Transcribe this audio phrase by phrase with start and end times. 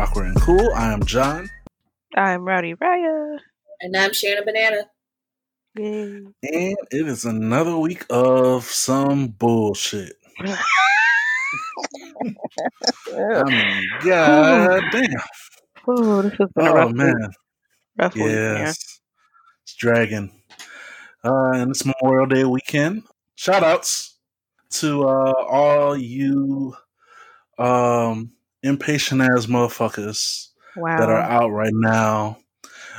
[0.00, 0.72] Awkward, and Cool.
[0.74, 1.50] I am John.
[2.16, 3.36] I'm Rowdy Raya.
[3.82, 4.88] And I'm Shannon Banana.
[5.76, 6.22] Yay.
[6.42, 10.14] And it is another week of some bullshit.
[10.38, 10.54] I
[13.44, 15.10] mean, god damn.
[15.86, 17.14] Oh, this has been a Oh, rough, man.
[17.14, 17.30] week.
[17.98, 18.56] rough week, man.
[18.56, 19.00] Yes.
[19.64, 20.32] It's dragging.
[21.22, 23.02] Uh, and it's Memorial Day weekend.
[23.34, 24.16] Shout outs
[24.70, 26.74] to uh, all you
[27.58, 28.32] um,
[28.62, 30.96] impatient ass motherfuckers Wow.
[30.98, 32.38] that are out right now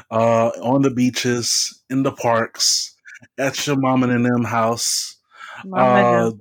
[0.10, 2.96] uh, on the beaches, in the parks,
[3.38, 5.16] at your mom and them house,
[5.74, 6.32] uh,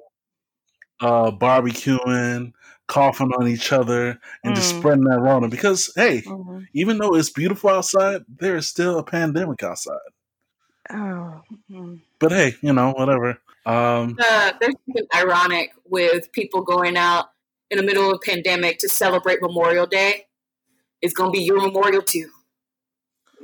[1.01, 2.53] uh, barbecuing,
[2.89, 4.79] coughing on each other, and just Mm.
[4.79, 5.49] spreading that Rona.
[5.49, 6.33] Because, hey, knew.
[6.33, 6.67] Mhm.
[6.75, 9.99] even though it's beautiful outside, there is still a pandemic outside.
[10.91, 11.43] Oh.
[11.71, 12.01] mm.
[12.19, 13.39] But hey, you know, whatever.
[13.67, 17.31] Um, Uh, there's something ironic with people going out
[17.71, 20.27] in the middle of a pandemic to celebrate Memorial Day.
[21.03, 22.31] It's going to be your memorial too.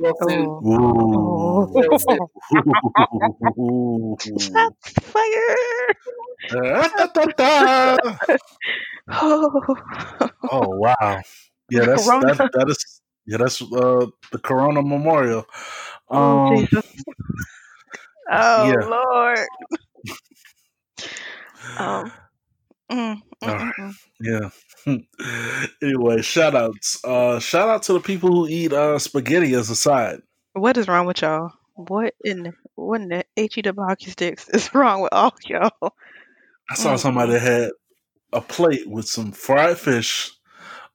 [0.00, 0.48] Real soon.
[0.74, 1.68] Oh.
[1.70, 1.70] ooh.
[1.74, 2.20] Real soon.
[3.58, 4.16] Ooh.
[4.38, 5.96] Shots fired.
[9.12, 9.76] Oh.
[10.50, 11.22] Oh wow!
[11.70, 15.46] Yeah, that's that, that is yeah, that's uh, the Corona Memorial.
[16.12, 16.84] Oh, Um, Jesus.
[18.30, 18.76] Oh, yeah.
[18.80, 19.48] Lord.
[21.76, 22.12] Um,
[22.90, 23.74] mm, mm, Alright.
[23.78, 24.50] mm, mm.
[24.86, 24.96] yeah.
[25.82, 27.02] anyway, shout outs.
[27.04, 30.20] Uh, shout out to the people who eat uh, spaghetti as a side.
[30.54, 31.52] What is wrong with y'all?
[31.74, 35.94] What in the, what in the H E hockey sticks is wrong with all y'all?
[36.70, 36.98] I saw Mm.
[36.98, 37.70] somebody that had
[38.32, 40.32] a plate with some fried fish,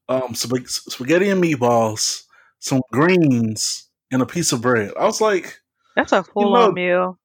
[0.09, 2.23] um, sp- spaghetti and meatballs,
[2.59, 4.91] some greens, and a piece of bread.
[4.99, 5.61] I was like,
[5.95, 7.19] That's a full know, on meal.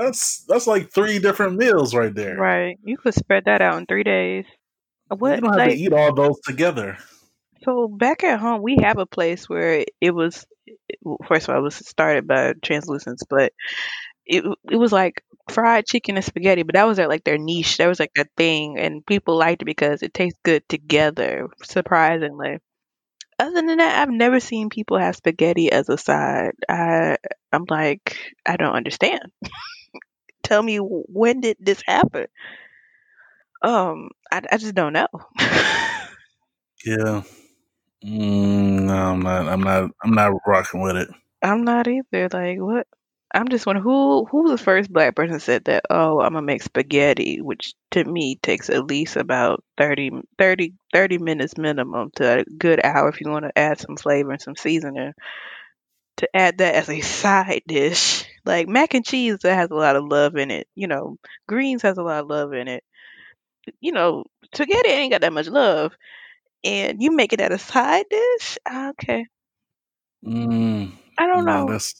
[0.00, 2.36] That's that's like three different meals right there.
[2.36, 2.78] Right.
[2.84, 4.46] You could spread that out in three days.
[5.10, 6.98] Uh, you What don't have like to eat all those together.
[7.64, 10.46] so back at home we have a place where it was
[11.28, 13.52] first of all it was started by translucents, but
[14.26, 17.78] it it was like fried chicken and spaghetti, but that was their like their niche.
[17.78, 22.58] That was like their thing and people liked it because it tastes good together, surprisingly.
[23.38, 26.52] Other than that, I've never seen people have spaghetti as a side.
[26.68, 27.16] I
[27.52, 29.22] I'm like, I don't understand.
[30.50, 32.26] Tell me when did this happen?
[33.62, 35.06] Um, I, I just don't know.
[36.84, 37.22] Yeah.
[38.02, 39.48] Mm, no, I'm not.
[39.48, 39.90] I'm not.
[40.02, 41.08] I'm not rocking with it.
[41.42, 42.28] I'm not either.
[42.32, 42.86] Like what?
[43.32, 45.84] I'm just wondering who who was the first black person said that.
[45.90, 51.18] Oh, I'm gonna make spaghetti, which to me takes at least about 30, 30, 30
[51.18, 54.56] minutes minimum to a good hour if you want to add some flavor and some
[54.56, 55.12] seasoning.
[56.16, 59.96] To add that as a side dish, like mac and cheese, that has a lot
[59.96, 60.68] of love in it.
[60.74, 61.16] You know,
[61.48, 62.84] greens has a lot of love in it.
[63.80, 64.24] You know,
[64.54, 65.92] spaghetti ain't got that much love,
[66.64, 68.58] and you make it at a side dish.
[68.72, 69.26] Okay,
[70.24, 71.66] Mm, I don't no, know.
[71.66, 71.94] that's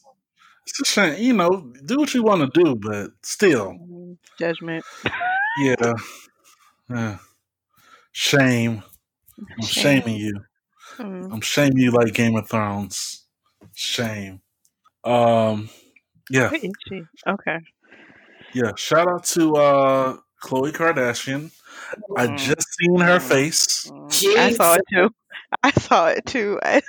[0.67, 1.23] it's a shame.
[1.23, 4.85] You know, do what you want to do, but still, Mm, Judgment.
[5.57, 5.93] yeah.
[6.91, 7.19] yeah.
[8.13, 8.83] Shame.
[9.59, 10.41] I'm shaming you.
[10.99, 11.31] Mm.
[11.31, 13.27] I'm shaming you like Game of Thrones.
[13.75, 14.41] Shame.
[15.05, 15.71] Um.
[16.31, 16.51] Yeah.
[16.51, 17.03] Where is she?
[17.27, 17.59] Okay.
[18.55, 18.73] Yeah.
[18.77, 21.51] Shout out to uh Khloe Kardashian.
[22.17, 22.39] I Mm.
[22.39, 23.23] just seen her Mm.
[23.29, 23.87] face.
[23.91, 24.37] Mm.
[24.39, 25.11] I saw it too.
[25.63, 26.59] I saw it too.
[26.63, 26.83] I,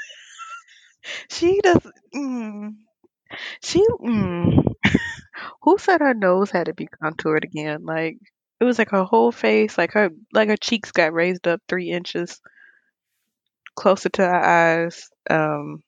[1.30, 1.82] she does.
[2.14, 2.76] Mm,
[3.64, 3.86] she.
[4.02, 4.64] Mm,
[5.64, 7.86] who said her nose had to be contoured again?
[7.86, 8.18] Like
[8.60, 11.90] it was like her whole face, like her like her cheeks got raised up three
[11.90, 12.40] inches
[13.76, 15.10] closer to her eyes.
[15.30, 15.82] Um,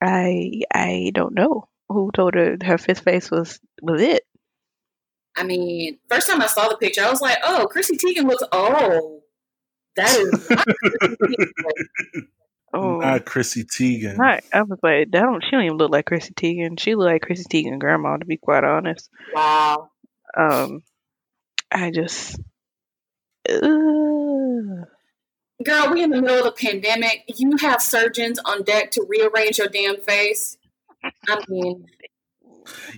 [0.00, 4.22] I I don't know who told her her fifth face was was it.
[5.36, 8.44] I mean, first time I saw the picture, I was like, oh, Chrissy Teigen looks
[8.52, 9.22] old.
[9.96, 12.26] That is not Chrissy Teigen.
[12.72, 14.18] Oh, Not Chrissy Teigen.
[14.18, 14.42] Right.
[14.52, 16.78] I was like, that don't she don't even look like Chrissy Teigen.
[16.78, 19.08] She look like Chrissy Teigen grandma to be quite honest.
[19.32, 19.90] Wow.
[20.36, 20.82] Um
[21.70, 22.40] I just
[23.48, 24.88] Ugh.
[25.64, 27.24] Girl, we in the middle of the pandemic.
[27.28, 30.58] You have surgeons on deck to rearrange your damn face.
[31.28, 31.86] I mean,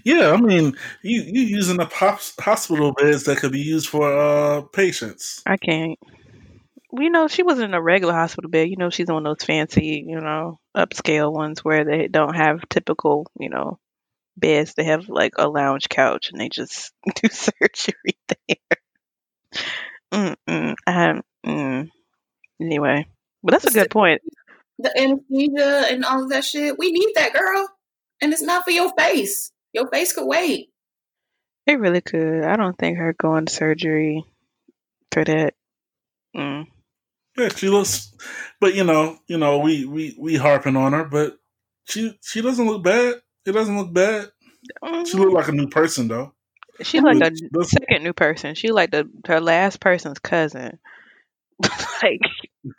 [0.05, 4.11] Yeah, I mean, you you using the hos- hospital beds that could be used for
[4.11, 5.43] uh patients.
[5.47, 5.99] I can't.
[6.93, 8.69] We know she wasn't in a regular hospital bed.
[8.71, 13.27] You know, she's on those fancy, you know, upscale ones where they don't have typical,
[13.39, 13.79] you know,
[14.37, 14.75] beds.
[14.75, 16.93] They have like a lounge couch and they just
[17.23, 18.17] do surgery
[18.49, 18.79] there.
[20.13, 20.75] Mm-mm.
[20.87, 21.91] Um, mm.
[22.61, 23.07] Anyway,
[23.43, 24.23] but that's a good point.
[24.79, 26.79] the anesthesia and all of that shit.
[26.79, 27.69] We need that, girl.
[28.21, 29.51] And it's not for your face.
[29.73, 30.71] Your face could wait.
[31.67, 32.45] It really could.
[32.45, 34.25] I don't think her going to surgery
[35.13, 35.55] for that.
[36.37, 36.67] Mm.
[37.37, 38.15] Yeah, she looks,
[38.61, 41.37] but you know, you know, we we we harping on her, but
[41.85, 43.17] she she doesn't look bad.
[43.45, 44.29] It doesn't look bad.
[45.07, 46.33] She look like a new person though.
[46.83, 48.55] She like a That's- second new person.
[48.55, 50.79] She like the her last person's cousin.
[52.03, 52.21] like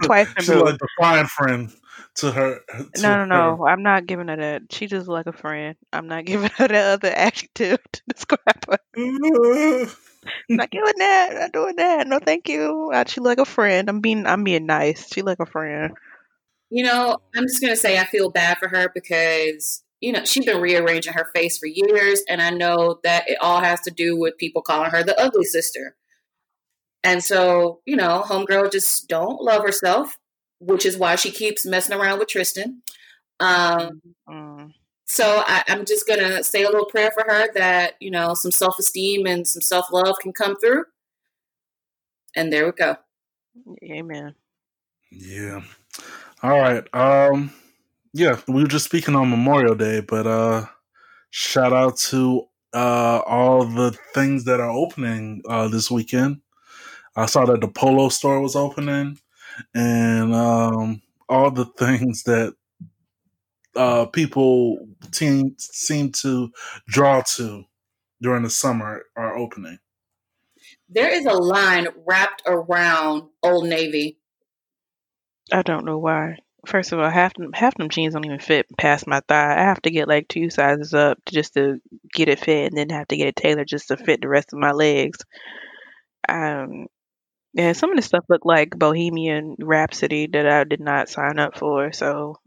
[0.03, 0.65] twice She's removed.
[0.71, 1.71] like the fine friend
[2.15, 2.59] to her.
[2.69, 3.25] to No, no, her.
[3.57, 3.65] no.
[3.67, 4.63] I'm not giving her that.
[4.71, 5.75] She just like a friend.
[5.93, 8.77] I'm not giving her the other adjective to describe her.
[10.49, 11.33] I'm not giving that.
[11.33, 12.07] Not doing that.
[12.07, 12.91] No, thank you.
[12.93, 13.89] Uh, She like a friend.
[13.89, 14.25] I'm being.
[14.25, 15.07] I'm being nice.
[15.13, 15.93] She like a friend.
[16.69, 20.45] You know, I'm just gonna say I feel bad for her because you know she's
[20.45, 24.17] been rearranging her face for years, and I know that it all has to do
[24.17, 25.95] with people calling her the ugly sister.
[27.03, 30.17] And so, you know, homegirl just don't love herself,
[30.59, 32.81] which is why she keeps messing around with Tristan.
[33.39, 34.73] Um, Mm.
[35.05, 38.51] so I, I'm just gonna say a little prayer for her that you know some
[38.51, 40.85] self esteem and some self love can come through.
[42.35, 42.97] And there we go.
[43.83, 44.35] Amen.
[45.11, 45.61] Yeah.
[46.43, 46.83] All right.
[46.93, 47.51] Um.
[48.13, 50.65] Yeah, we were just speaking on Memorial Day, but uh,
[51.29, 52.43] shout out to
[52.73, 56.41] uh all the things that are opening uh this weekend.
[57.15, 59.19] I saw that the Polo store was opening,
[59.73, 62.53] and um all the things that
[63.75, 66.49] uh people team seem to
[66.87, 67.63] draw to
[68.21, 69.79] during the summer are opening.
[70.89, 74.17] There is a line wrapped around Old Navy.
[75.51, 76.37] I don't know why.
[76.65, 79.57] First of all, half them half them jeans don't even fit past my thigh.
[79.57, 81.79] I have to get like two sizes up just to
[82.13, 84.51] get it fit, and then have to get it tailored just to fit the rest
[84.51, 85.19] of my legs.
[86.27, 86.87] Um,
[87.57, 91.57] yeah, some of the stuff looked like Bohemian Rhapsody that I did not sign up
[91.57, 91.91] for.
[91.91, 92.37] So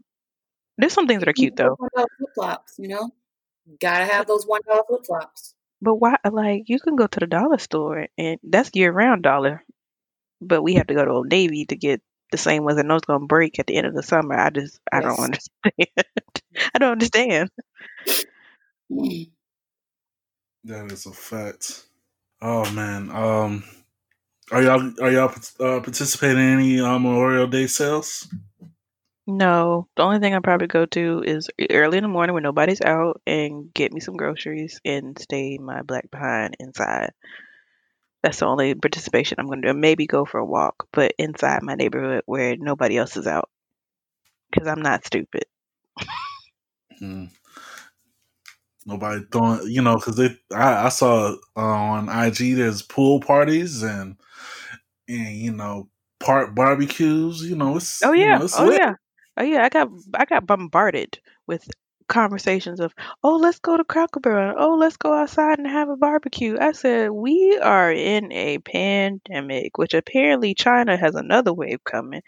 [0.77, 1.75] there's some things that are cute though.
[1.93, 3.11] Flip flops, you know.
[3.81, 5.53] Gotta have those one dollar flip flops.
[5.81, 6.15] But why?
[6.31, 9.65] Like you can go to the dollar store, and that's year round dollar.
[10.39, 13.01] But we have to go to Old Navy to get the same ones, and those
[13.01, 14.39] gonna break at the end of the summer.
[14.39, 15.73] I just I don't understand.
[16.73, 17.49] I don't understand.
[18.89, 19.29] Mm.
[20.63, 21.83] That is a fact.
[22.41, 23.11] Oh man.
[23.11, 23.63] Um
[24.51, 28.27] are y'all are y'all uh, participating in any uh, Memorial Day sales?
[29.27, 32.81] No, the only thing I probably go to is early in the morning when nobody's
[32.81, 37.11] out and get me some groceries and stay my black behind inside.
[38.23, 39.79] That's the only participation I'm going to do.
[39.79, 43.49] Maybe go for a walk, but inside my neighborhood where nobody else is out.
[44.51, 45.45] Because I'm not stupid.
[46.99, 47.25] Hmm.
[48.85, 50.37] Nobody throwing, you know, because they.
[50.53, 54.17] I, I saw uh, on IG there's pool parties and
[55.07, 55.89] and you know
[56.19, 57.43] part barbecues.
[57.43, 58.39] You know, it's Oh you yeah.
[58.39, 58.81] know, it's Oh lit.
[58.81, 58.93] yeah.
[59.37, 59.63] Oh yeah.
[59.63, 61.67] I got I got bombarded with
[62.07, 62.93] conversations of,
[63.23, 64.55] "Oh, let's go to Cracker Barrel.
[64.57, 69.77] Oh, let's go outside and have a barbecue." I said, "We are in a pandemic,
[69.77, 72.21] which apparently China has another wave coming,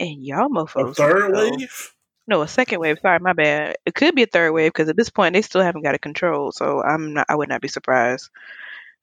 [0.00, 1.93] and y'all A mofos third wanna go." wave.
[2.26, 2.98] No, a second wave.
[3.00, 3.76] Sorry, my bad.
[3.84, 6.00] It could be a third wave because at this point they still haven't got it
[6.02, 6.54] controlled.
[6.54, 7.26] So I'm not.
[7.28, 8.30] I would not be surprised.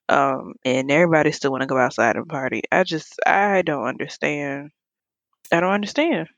[0.09, 2.63] Um, and everybody still want to go outside and party.
[2.71, 4.71] I just I don't understand.
[5.51, 6.29] I don't understand.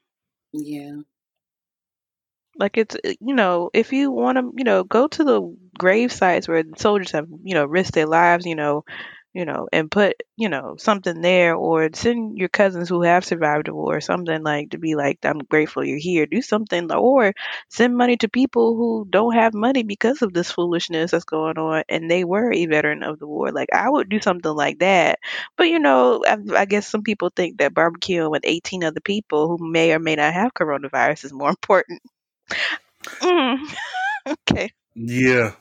[0.54, 1.02] Yeah.
[2.56, 6.12] Like it's uh, you know, if you want to, you know, go to the grave
[6.12, 8.86] sites where the soldiers have, you know, risked their lives, you know,
[9.34, 13.68] you know, and put, you know, something there, or send your cousins who have survived
[13.68, 16.25] the war something like to be like, I'm grateful you're here.
[16.28, 17.34] Do something, or
[17.70, 21.84] send money to people who don't have money because of this foolishness that's going on,
[21.90, 23.52] and they were a veteran of the war.
[23.52, 25.20] Like I would do something like that.
[25.58, 29.48] But you know, I, I guess some people think that barbecuing with 18 other people
[29.48, 32.02] who may or may not have coronavirus is more important.
[33.20, 33.75] Mm.
[34.28, 34.70] okay.
[34.96, 35.56] Yeah.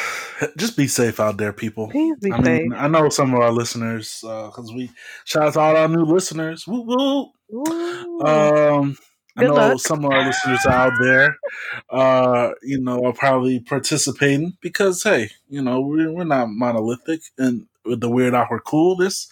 [0.56, 1.88] just be safe out there, people.
[1.90, 2.62] Please be I safe.
[2.62, 4.90] mean, I know some of our listeners because we
[5.24, 6.66] shout out to all our new listeners.
[6.66, 7.30] Woo woo.
[7.52, 8.20] Ooh.
[8.26, 8.96] Um,
[9.36, 9.80] I know luck.
[9.80, 11.36] some of our listeners out there,
[11.90, 17.66] uh, you know, are probably participating because hey, you know, we're, we're not monolithic and
[17.84, 18.96] with the weird, awkward, cool.
[18.96, 19.28] There's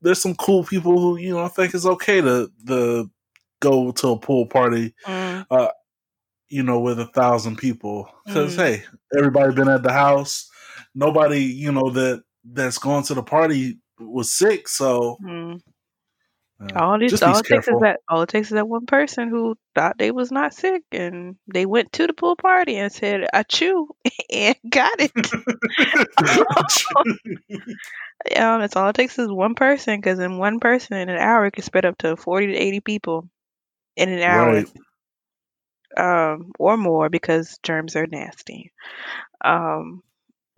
[0.00, 3.08] there's some cool people who you know think it's okay to the
[3.60, 5.70] go to a pool party, Mm,
[6.48, 8.58] you know, with a thousand people because Mm.
[8.58, 8.82] hey,
[9.16, 10.50] everybody been at the house.
[10.94, 15.60] Nobody, you know, that that's going to the party was sick, so mm.
[16.60, 19.28] uh, All these, all it takes is that all it takes is that one person
[19.28, 23.26] who thought they was not sick, and they went to the pool party and said
[23.32, 23.88] "I chew"
[24.32, 25.12] and got it.
[28.36, 31.46] um, that's all it takes is one person, because in one person in an hour
[31.46, 33.28] it can spread up to forty to eighty people
[33.96, 34.64] in an hour,
[35.96, 36.32] right.
[36.32, 38.72] um, or more, because germs are nasty.
[39.44, 40.02] Um,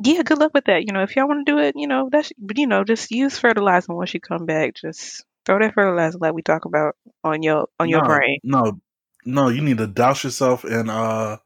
[0.04, 0.86] yeah, good luck with that.
[0.86, 3.10] You know, if y'all want to do it, you know, that's but you know, just
[3.10, 4.74] use fertilizer once you come back.
[4.74, 8.38] Just throw that fertilizer like we talk about on your on your No, brain.
[8.42, 8.80] no,
[9.24, 9.48] no.
[9.48, 11.38] You need to douse yourself in uh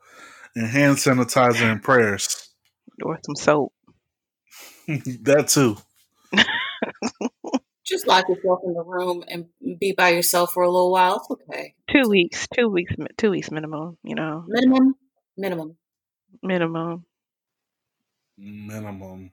[0.57, 2.51] in hand sanitizer and prayers.
[3.03, 3.73] Or some soap.
[4.89, 5.77] that too.
[7.87, 9.47] Just lock yourself in the room and
[9.81, 11.17] be by yourself for a little while.
[11.17, 11.75] It's okay.
[11.91, 13.97] Two weeks, two weeks, two weeks minimum.
[14.05, 14.95] You know, Minimum,
[15.37, 15.77] minimum.
[16.43, 17.05] minimum.
[18.39, 19.33] Minimum.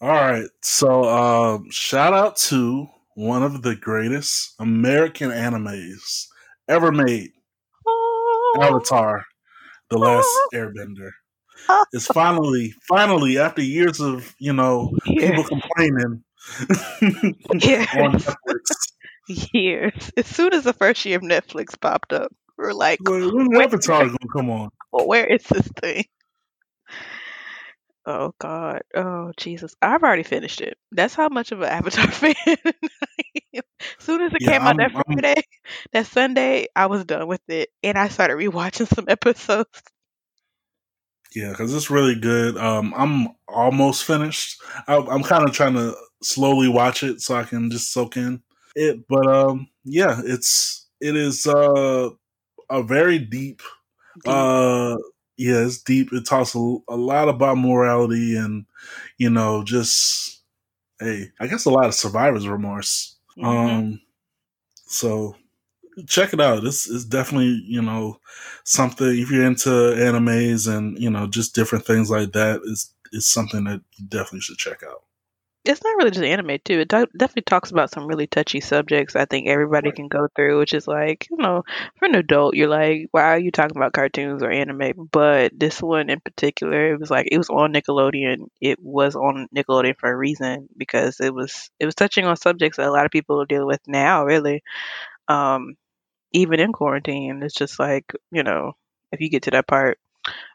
[0.00, 0.48] All right.
[0.62, 6.26] So, um, shout out to one of the greatest American animes
[6.68, 7.30] ever made,
[8.60, 9.24] Avatar:
[9.90, 11.10] The Last Airbender.
[11.92, 16.24] It's finally, finally, after years of you know people complaining
[17.54, 18.26] years,
[19.52, 20.10] years.
[20.16, 23.66] As soon as the first year of Netflix popped up, we are like, when wait,
[23.66, 24.70] Avatar gonna come on?
[24.92, 26.04] well, where is this thing?
[28.06, 28.82] Oh God.
[28.96, 29.74] Oh Jesus.
[29.82, 30.76] I've already finished it.
[30.92, 32.56] That's how much of an Avatar fan I
[33.54, 33.62] am.
[33.98, 35.04] As soon as it Yeah, came out that I'm.
[35.08, 35.18] I'm.
[35.20, 35.42] Friday,
[35.92, 37.70] that Sunday, I was done with it.
[37.82, 39.82] And I started rewatching some episodes.
[41.34, 42.56] Yeah, because it's really good.
[42.58, 44.60] Um, I'm almost finished.
[44.86, 48.42] I, I'm kind of trying to slowly watch it so I can just soak in
[48.74, 49.06] it.
[49.08, 52.10] But um, yeah, it's it is uh,
[52.70, 53.62] a very deep.
[54.22, 54.32] Deep.
[54.34, 54.96] Uh,
[55.36, 56.12] yeah, it's deep.
[56.12, 56.58] It talks a,
[56.88, 58.66] a lot about morality and
[59.18, 60.42] you know just
[61.00, 63.16] hey, I guess a lot of survivor's remorse.
[63.36, 64.00] hmm Um,
[64.86, 65.36] so
[66.06, 66.62] check it out.
[66.62, 68.20] This is definitely, you know,
[68.64, 73.26] something if you're into animes and, you know, just different things like that is is
[73.26, 75.04] something that you definitely should check out.
[75.64, 76.80] It's not really just anime too.
[76.80, 79.14] It do- definitely talks about some really touchy subjects.
[79.14, 81.62] I think everybody can go through, which is like, you know,
[81.98, 85.08] for an adult, you're like, why are you talking about cartoons or anime?
[85.12, 88.48] But this one in particular, it was like it was on Nickelodeon.
[88.60, 92.78] It was on Nickelodeon for a reason because it was it was touching on subjects
[92.78, 94.24] that a lot of people are dealing with now.
[94.24, 94.64] Really,
[95.28, 95.74] um,
[96.32, 98.72] even in quarantine, it's just like you know,
[99.12, 99.98] if you get to that part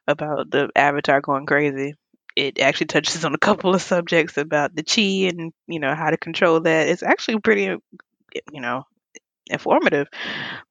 [0.07, 1.95] about the avatar going crazy
[2.37, 6.11] it actually touches on a couple of subjects about the chi and you know how
[6.11, 6.87] to control that.
[6.87, 8.83] It's actually pretty you know
[9.49, 10.07] informative.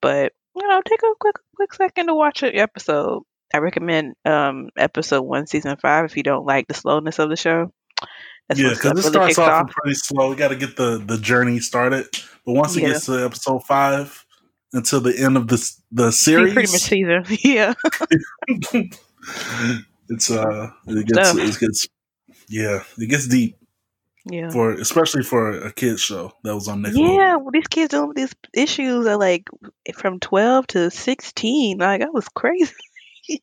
[0.01, 3.25] But you know take a quick quick second to watch an episode.
[3.53, 7.37] I recommend um episode one season five if you don't like the slowness of the
[7.37, 7.73] show.
[8.49, 9.71] That's Yeah, because it really starts off off.
[9.71, 10.31] pretty slow.
[10.31, 12.07] You got to get the the journey started,
[12.45, 12.91] but once it yeah.
[12.91, 14.25] gets to episode five
[14.73, 17.25] until the end of the the see pretty much series, season.
[17.43, 17.75] Yeah
[20.09, 21.39] it's uh it gets stuff.
[21.39, 21.89] it gets
[22.49, 23.57] yeah it gets deep.
[24.29, 24.51] Yeah.
[24.51, 27.17] For especially for a kids show that was on Nickelodeon.
[27.17, 29.45] yeah well, these kids dealing with these issues are like
[29.95, 32.73] from 12 to 16 like that was crazy.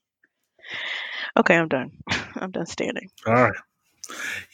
[1.38, 1.92] Okay i'm done.
[2.36, 3.10] I'm done standing.
[3.26, 3.54] All right.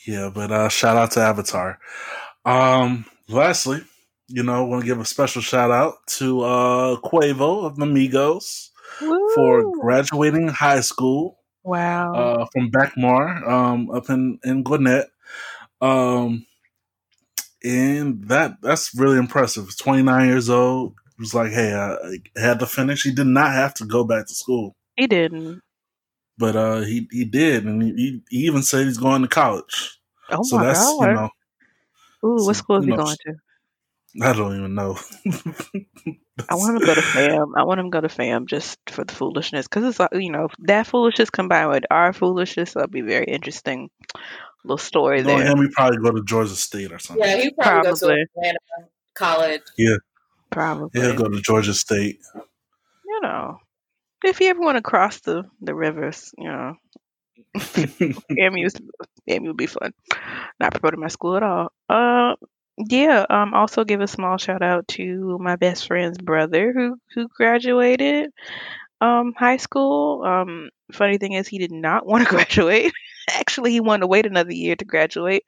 [0.08, 1.80] Yeah, but uh shout out to Avatar.
[2.46, 3.82] Um lastly,
[4.28, 8.70] you know, want to give a special shout out to uh Quavo of the Migos
[9.36, 12.38] for graduating high school Wow.
[12.38, 15.08] uh from Berkmar um up in in Gwinnett.
[15.82, 16.46] Um
[17.64, 19.78] and that that's really impressive.
[19.78, 20.96] 29 years old.
[21.18, 21.96] He was like, "Hey, I,
[22.38, 25.62] I had to finish." He did not have to go back to school, He didn't.
[26.38, 30.00] but uh he he did and he, he even said he's going to college.
[30.32, 31.10] Oh So my that's, you god.
[31.10, 31.30] know,
[32.26, 33.36] Ooh, what school is he know, going to?
[34.22, 34.98] I don't even know.
[36.50, 37.54] I want him to go to FAM.
[37.56, 40.32] I want him to go to FAM just for the foolishness, because it's like you
[40.32, 43.90] know that foolishness combined with our foolishness, that'll be very interesting
[44.64, 45.52] little story Knowing there.
[45.52, 47.26] And we probably go to Georgia State or something.
[47.26, 48.60] Yeah, he probably go to Atlanta
[49.14, 49.62] College.
[49.78, 49.98] Yeah,
[50.50, 51.02] probably.
[51.02, 52.20] he'll go to Georgia State.
[53.06, 53.58] You know,
[54.24, 56.76] if you ever want to cross the the rivers, you know,
[57.58, 58.76] FAMU is-
[59.30, 59.94] FAMU would be fun.
[60.60, 61.72] Not promoting my school at all.
[61.88, 62.36] Uh,
[62.88, 63.26] yeah.
[63.30, 68.32] Um, also give a small shout out to my best friend's brother who who graduated
[69.02, 70.24] um high school.
[70.26, 72.94] Um, funny thing is he did not want to graduate.
[73.32, 75.44] Actually, he wanted to wait another year to graduate.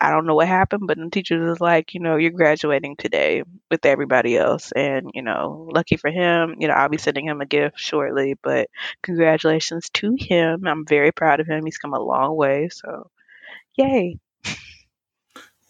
[0.00, 3.44] I don't know what happened, but the teacher was like, you know, you're graduating today
[3.70, 7.40] with everybody else, and you know, lucky for him, you know, I'll be sending him
[7.40, 8.36] a gift shortly.
[8.42, 8.68] But
[9.02, 10.66] congratulations to him.
[10.68, 11.64] I'm very proud of him.
[11.66, 12.68] He's come a long way.
[12.72, 13.10] So,
[13.76, 14.18] yay!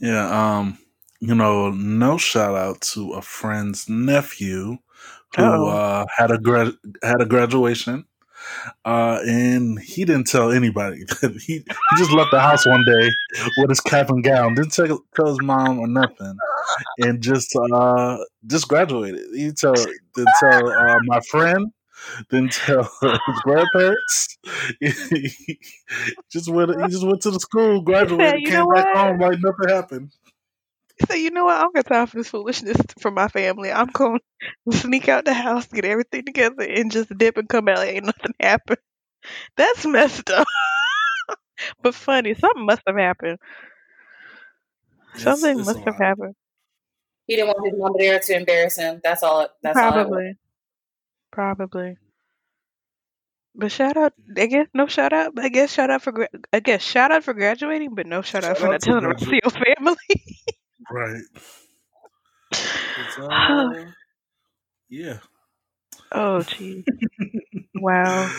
[0.02, 0.78] Yeah, um,
[1.20, 4.78] you know, no shout out to a friend's nephew
[5.36, 8.04] who Oh, uh, had a grad had a graduation,
[8.84, 11.04] uh, and he didn't tell anybody.
[11.22, 13.10] he he just left the house one day
[13.58, 14.54] with his cap and gown.
[14.56, 16.36] Didn't tell, tell his mom or nothing,
[16.98, 19.22] and just uh, just graduated.
[19.34, 19.74] He tell
[20.16, 21.72] didn't tell uh, my friend,
[22.30, 24.38] didn't tell his grandparents.
[26.30, 26.80] just went.
[26.82, 30.12] He just went to the school, graduated, you came back home like nothing happened.
[31.08, 31.56] So you know what?
[31.56, 33.72] I don't got time for this foolishness from my family.
[33.72, 34.20] I'm going
[34.70, 37.78] to sneak out the house, get everything together, and just dip and come out.
[37.78, 38.78] like Ain't nothing happened.
[39.56, 40.46] That's messed up.
[41.82, 42.34] but funny.
[42.34, 43.38] Something must have happened.
[45.14, 46.34] It's, Something it's must have happened.
[47.26, 49.00] He didn't want his mama there to embarrass him.
[49.02, 49.48] That's all.
[49.62, 50.34] That's all.
[51.32, 51.96] Probably.
[53.54, 55.32] But shout out, I guess no shout out.
[55.38, 58.44] I guess shout out for gra- I guess shout out for graduating, but no shout
[58.44, 59.96] out for not to telling the rest of your family.
[60.90, 61.22] Right.
[63.18, 63.70] Uh,
[64.88, 65.18] yeah.
[66.12, 66.84] oh, gee,
[67.74, 68.30] wow.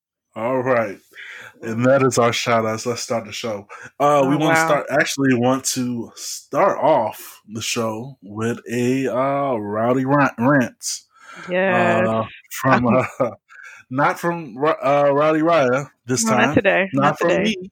[0.36, 0.98] All right.
[1.62, 2.86] And that is our shout outs.
[2.86, 3.68] Let's start the show.
[4.00, 4.66] Uh, we Oh, want to wow.
[4.66, 10.32] start, actually, want to start off the show with a uh, rowdy rant.
[10.38, 11.00] rant.
[11.48, 12.86] Yeah, Uh, from,
[13.20, 13.30] uh,
[13.90, 16.40] not from uh, Rowdy Raya this no, time.
[16.48, 16.88] not today.
[16.92, 17.42] Not, Not, from today.
[17.60, 17.70] me.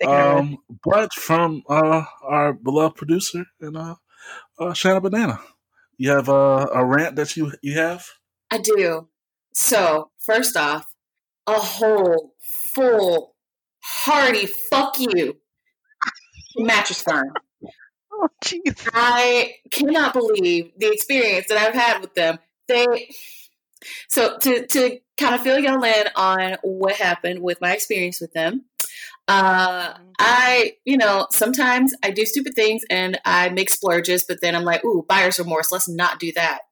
[0.00, 0.14] Taking.
[0.14, 3.96] Um, but from uh, our beloved producer and uh,
[4.58, 5.38] uh, Shanna Banana.
[5.98, 8.06] You have uh, a rant that you you have?
[8.50, 9.08] I do.
[9.54, 10.86] So first off,
[11.46, 12.34] a whole
[12.74, 13.34] full
[13.82, 15.36] hearty fuck you,
[16.56, 17.32] mattress firm.
[18.12, 18.88] Oh, jeez.
[18.94, 22.38] I cannot believe the experience that I've had with them.
[22.70, 23.10] They
[24.08, 28.32] so to to kind of fill y'all in on what happened with my experience with
[28.32, 28.64] them.
[29.28, 34.56] Uh, I, you know, sometimes I do stupid things and I make splurges, but then
[34.56, 35.70] I'm like, ooh, buyer's remorse.
[35.70, 36.62] Let's not do that.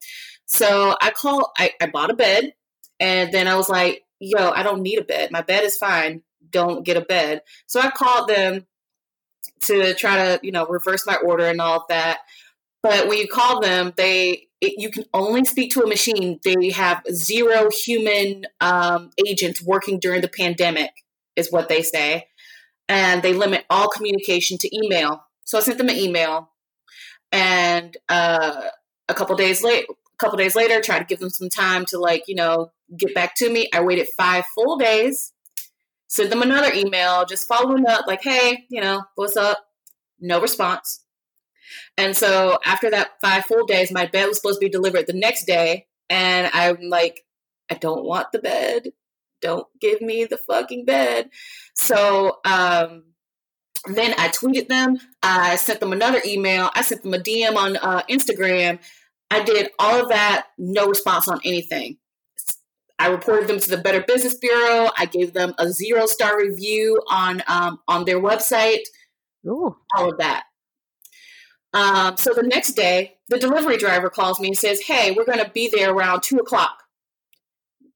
[0.47, 2.55] So I call, I, I bought a bed
[2.99, 5.31] and then I was like, yo, I don't need a bed.
[5.31, 6.23] My bed is fine.
[6.51, 7.43] Don't get a bed.
[7.67, 8.67] So I called them
[9.63, 12.19] to try to, you know, reverse my order and all of that.
[12.89, 16.41] But when you call them, they it, you can only speak to a machine.
[16.43, 20.93] They have zero human um, agents working during the pandemic,
[21.37, 22.29] is what they say,
[22.89, 25.23] and they limit all communication to email.
[25.45, 26.51] So I sent them an email,
[27.31, 28.63] and uh,
[29.07, 31.99] a couple days late, a couple days later, tried to give them some time to
[31.99, 33.69] like you know get back to me.
[33.75, 35.35] I waited five full days,
[36.07, 39.59] sent them another email, just following up, like, hey, you know, what's up?
[40.19, 41.05] No response.
[41.97, 45.13] And so after that five full days, my bed was supposed to be delivered the
[45.13, 45.87] next day.
[46.11, 47.25] And I'm like,
[47.71, 48.89] I don't want the bed.
[49.41, 51.31] Don't give me the fucking bed.
[51.75, 53.05] So um,
[53.87, 54.99] then I tweeted them.
[55.23, 56.71] I sent them another email.
[56.75, 58.81] I sent them a DM on uh, Instagram.
[59.31, 61.99] I did all of that, no response on anything.
[62.99, 64.91] I reported them to the Better Business Bureau.
[64.97, 68.83] I gave them a zero star review on um, on their website.
[69.47, 69.77] Ooh.
[69.97, 70.45] All of that.
[71.75, 75.45] Um, so the next day, the delivery driver calls me and says, "Hey, we're going
[75.45, 76.83] to be there around two o'clock."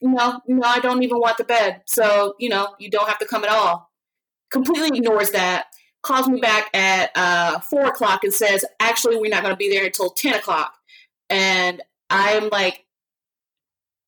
[0.01, 1.83] No, no, I don't even want the bed.
[1.87, 3.91] So you know, you don't have to come at all.
[4.51, 5.67] Completely ignores that.
[6.03, 9.71] Calls me back at uh, four o'clock and says, "Actually, we're not going to be
[9.71, 10.75] there until ten o'clock."
[11.31, 11.81] And
[12.11, 12.85] I'm like,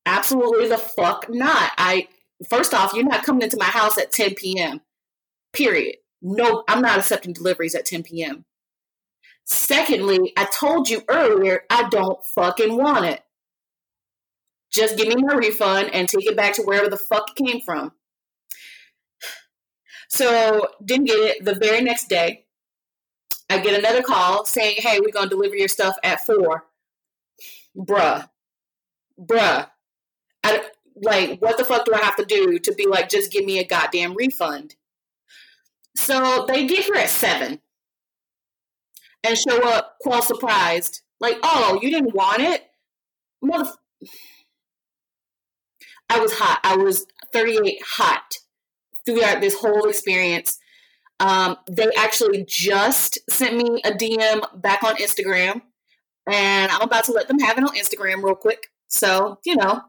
[0.06, 1.72] absolutely the fuck not.
[1.78, 2.08] I
[2.48, 4.80] first off, you're not coming into my house at 10 p.m.
[5.52, 5.96] Period.
[6.20, 8.44] No, I'm not accepting deliveries at 10 p.m.
[9.44, 13.22] Secondly, I told you earlier I don't fucking want it.
[14.72, 17.60] Just give me my refund and take it back to wherever the fuck it came
[17.60, 17.92] from.
[20.08, 21.44] So didn't get it.
[21.44, 22.46] The very next day,
[23.50, 26.66] I get another call saying, "Hey, we're gonna deliver your stuff at four.
[27.76, 28.28] Bruh,
[29.20, 29.70] bruh,
[30.42, 33.44] I like what the fuck do I have to do to be like just give
[33.44, 34.76] me a goddamn refund?
[35.96, 37.60] So they get here at seven
[39.24, 42.62] and show up quite surprised, like, oh, you didn't want it,
[43.42, 43.70] mother.
[46.10, 46.60] I was hot.
[46.62, 48.34] I was 38 hot
[49.06, 50.58] throughout this whole experience.
[51.20, 55.62] Um, they actually just sent me a DM back on Instagram,
[56.30, 58.68] and I'm about to let them have it on Instagram real quick.
[58.88, 59.80] So, you know,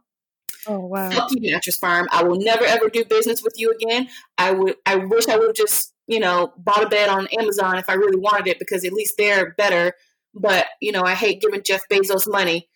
[0.68, 1.10] Oh wow.
[1.12, 2.08] fuck you, mattress firm.
[2.12, 4.08] I will never ever do business with you again.
[4.38, 4.76] I would.
[4.86, 7.94] I wish I would have just, you know, bought a bed on Amazon if I
[7.94, 9.94] really wanted it because at least they're better.
[10.34, 12.70] But you know, I hate giving Jeff Bezos money.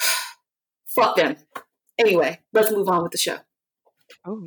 [0.86, 1.36] fuck them.
[1.98, 3.38] Anyway, let's move on with the show.
[4.24, 4.42] Oh.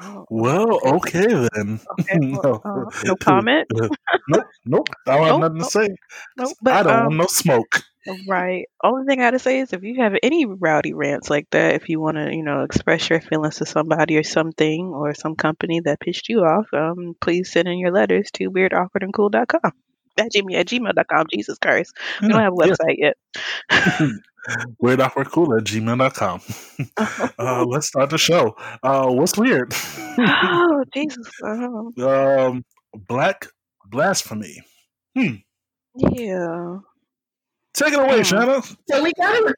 [0.00, 0.26] oh.
[0.30, 1.80] Well, okay then.
[2.00, 2.18] Okay.
[2.42, 3.66] Well, uh, no comment.
[4.28, 4.88] nope, nope.
[5.06, 5.70] I don't have Nope, nothing to nope.
[5.70, 5.88] say.
[6.36, 7.82] No, I don't um, want no smoke.
[8.26, 8.66] Right.
[8.82, 11.88] Only thing I gotta say is if you have any rowdy rants like that, if
[11.88, 15.80] you want to, you know, express your feelings to somebody or something or some company
[15.80, 19.72] that pissed you off, um, please send in your letters to weirdawkwardandcool.com.
[20.18, 21.26] at gmail at gmail.com.
[21.32, 21.96] Jesus Christ.
[22.20, 23.16] We don't have a website yet.
[24.80, 26.40] weird awkward cool at gmail.com.
[27.38, 28.56] uh, let's start the show.
[28.82, 29.72] Uh, what's weird?
[30.18, 31.30] oh, Jesus.
[31.44, 31.92] Oh.
[31.98, 32.64] Um,
[33.08, 33.46] black
[33.86, 34.60] blasphemy.
[35.16, 35.36] Hmm.
[35.96, 36.78] Yeah.
[37.82, 38.22] Take it away, Hmm.
[38.22, 38.62] Shanna.
[38.88, 39.54] So we got a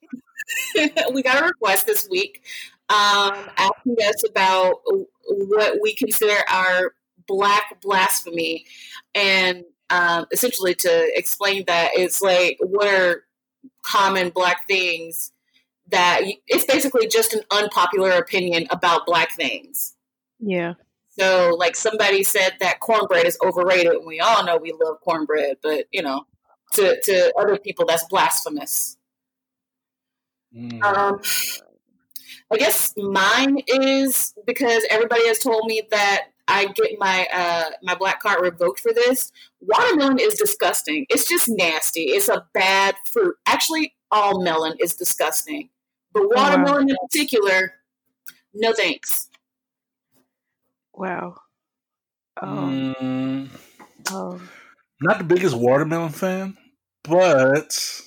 [1.12, 2.42] we got a request this week
[2.88, 4.80] um, asking us about
[5.26, 6.94] what we consider our
[7.26, 8.66] black blasphemy,
[9.14, 13.24] and um, essentially to explain that it's like what are
[13.82, 15.32] common black things
[15.88, 19.94] that you, it's basically just an unpopular opinion about black things.
[20.40, 20.74] Yeah.
[21.18, 25.58] So, like somebody said that cornbread is overrated, and we all know we love cornbread,
[25.62, 26.26] but you know,
[26.74, 28.96] to to other people, that's blasphemous.
[30.54, 30.82] Mm.
[30.82, 31.20] Um,
[32.52, 37.94] I guess mine is because everybody has told me that I get my uh, my
[37.94, 39.32] black card revoked for this.
[39.60, 41.06] Watermelon is disgusting.
[41.08, 42.02] It's just nasty.
[42.02, 43.34] It's a bad fruit.
[43.46, 45.70] Actually, all melon is disgusting,
[46.12, 46.44] but wow.
[46.44, 47.72] watermelon in particular,
[48.52, 49.30] no thanks.
[50.92, 51.36] Wow.
[52.40, 53.48] Um, Mm,
[54.12, 54.48] um,
[55.00, 56.56] not the biggest watermelon fan,
[57.08, 58.00] but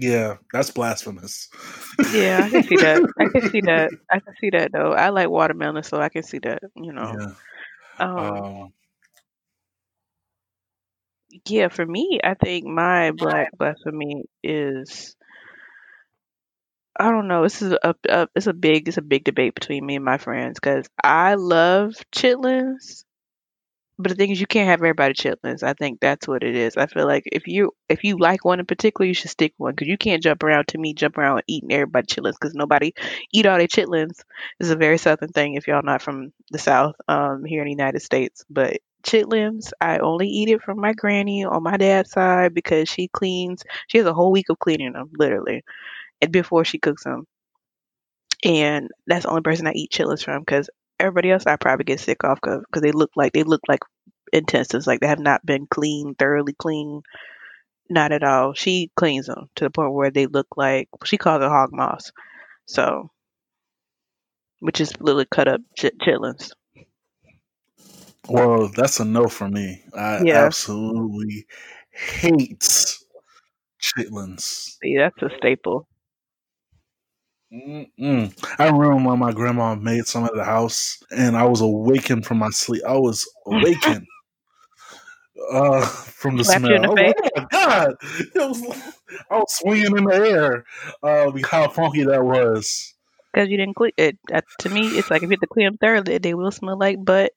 [0.00, 1.48] yeah, that's blasphemous.
[2.12, 3.02] yeah, I can see that.
[3.18, 3.90] I can see that.
[4.10, 4.92] I can see that though.
[4.92, 6.62] I like watermelon, so I can see that.
[6.76, 7.16] You know.
[7.18, 7.34] Yeah.
[7.98, 8.72] Um, Um,
[11.46, 15.16] yeah, for me, I think my black blasphemy is
[16.98, 17.44] I don't know.
[17.44, 20.18] This is a, a it's a big it's a big debate between me and my
[20.18, 23.04] friends because I love chitlins,
[24.00, 25.62] but the thing is you can't have everybody chitlins.
[25.62, 26.76] I think that's what it is.
[26.76, 29.72] I feel like if you if you like one in particular, you should stick one
[29.72, 32.92] because you can't jump around to me jump around eating everybody chitlins because nobody
[33.32, 34.20] eat all their chitlins.
[34.58, 37.72] Is a very southern thing if y'all not from the south um here in the
[37.72, 42.54] United States, but chitlins I only eat it from my granny on my dad's side
[42.54, 43.64] because she cleans.
[43.88, 45.62] She has a whole week of cleaning them literally
[46.22, 47.26] and before she cooks them.
[48.44, 52.00] And that's the only person I eat chitlins from because everybody else I probably get
[52.00, 53.80] sick off because they look like they look like
[54.32, 57.02] intestines, like they have not been cleaned, thoroughly clean.
[57.90, 58.54] Not at all.
[58.54, 62.12] She cleans them to the point where they look like she calls it hog maws.
[62.66, 63.10] So,
[64.60, 66.50] which is literally cut up ch- chitlins.
[68.28, 69.82] well, that's a no for me.
[69.96, 70.30] I Yeah.
[70.30, 71.46] absolutely
[71.92, 72.60] hate
[73.80, 74.76] chitlins.
[74.82, 75.88] See, that's a staple.
[77.52, 78.32] Mm-mm.
[78.60, 82.38] I remember when my grandma made some at the house, and I was awakened from
[82.38, 82.82] my sleep.
[82.86, 84.06] I was awakened
[85.52, 86.70] uh, from the smell.
[86.70, 87.94] the I was like, oh my god!
[88.36, 88.92] Was,
[89.30, 90.64] I was swinging in the air.
[91.02, 92.94] Uh, how funky that was.
[93.32, 94.18] Because you didn't clean it.
[94.32, 96.78] Uh, to me, it's like if you have to clean them thoroughly, they will smell
[96.78, 97.32] like butt,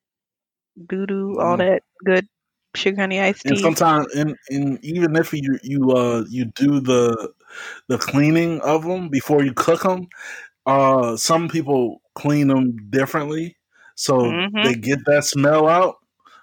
[0.87, 1.59] doo doo, all Mm.
[1.59, 2.27] that good
[2.75, 3.63] sugar honey iced And tea.
[3.63, 7.33] sometimes, and, and even if you you uh you do the
[7.87, 10.07] the cleaning of them before you cook them,
[10.65, 13.57] uh, some people clean them differently,
[13.95, 14.63] so Mhm.
[14.63, 15.95] they get that smell out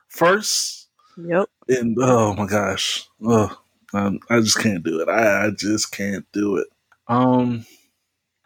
[0.09, 0.89] first.
[1.17, 1.49] Yep.
[1.69, 3.57] And oh my gosh, Ugh,
[3.95, 5.09] I, I just can't do it.
[5.09, 6.67] I, I just can't do it.
[7.09, 7.65] Um,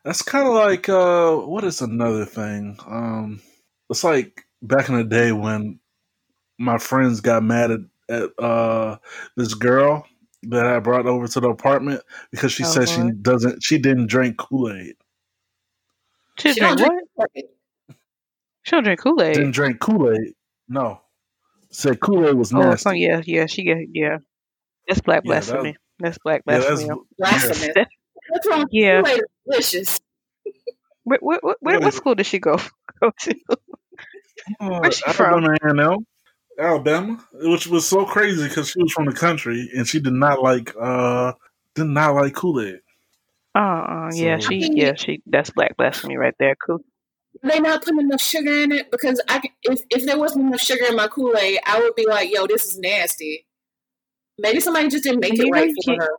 [0.04, 2.76] that's kind of like uh, what is another thing?
[2.86, 3.40] Um,
[3.90, 5.78] it's like back in the day when
[6.58, 8.96] my friends got mad at, at uh
[9.36, 10.06] this girl
[10.50, 14.06] that I brought over to the apartment because she Oh, said she doesn't, she didn't
[14.06, 14.94] drink Kool Aid,
[16.38, 17.28] She She drink don't what?
[17.34, 17.46] drink
[18.62, 19.34] She don't drink Kool Aid.
[19.34, 20.34] didn't drink Kool Aid.
[20.68, 21.00] No,
[21.70, 22.82] said Kool Aid was Oh, nasty.
[22.82, 24.18] so yeah, yeah, she get yeah.
[24.88, 25.76] That's black Yeah, that- blasphemy.
[25.98, 27.04] that's black yeah, that's blasphemy.
[27.18, 27.86] blasphemous.
[28.28, 28.66] What's wrong?
[28.70, 29.02] Yeah.
[29.02, 30.00] Kool-Aid is delicious.
[31.04, 32.56] Where, where, where, where, what school did she go
[33.00, 33.34] go to?
[34.60, 35.44] Uh, Where's she from?
[35.44, 35.56] Alabama,
[35.92, 36.06] A&M,
[36.58, 40.42] Alabama, which was so crazy because she was from the country and she did not
[40.42, 41.32] like uh
[41.74, 42.80] did not like Kool Aid.
[43.54, 46.56] Uh, uh yeah, she yeah she that's black blasphemy right there.
[46.64, 46.80] Cool.
[47.42, 50.84] They not putting enough sugar in it because I if if there wasn't enough sugar
[50.88, 53.46] in my Kool Aid, I would be like, "Yo, this is nasty."
[54.38, 56.10] Maybe somebody just didn't make And it right you for can't- her.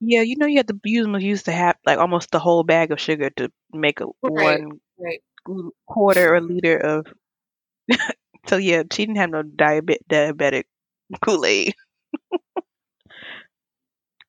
[0.00, 2.90] Yeah, you know you have to use used to have like almost the whole bag
[2.92, 5.20] of sugar to make a Right, one right.
[5.86, 7.06] quarter or liter of.
[8.46, 10.64] so yeah, she didn't have no diabetic diabetic
[11.20, 11.74] Kool Aid.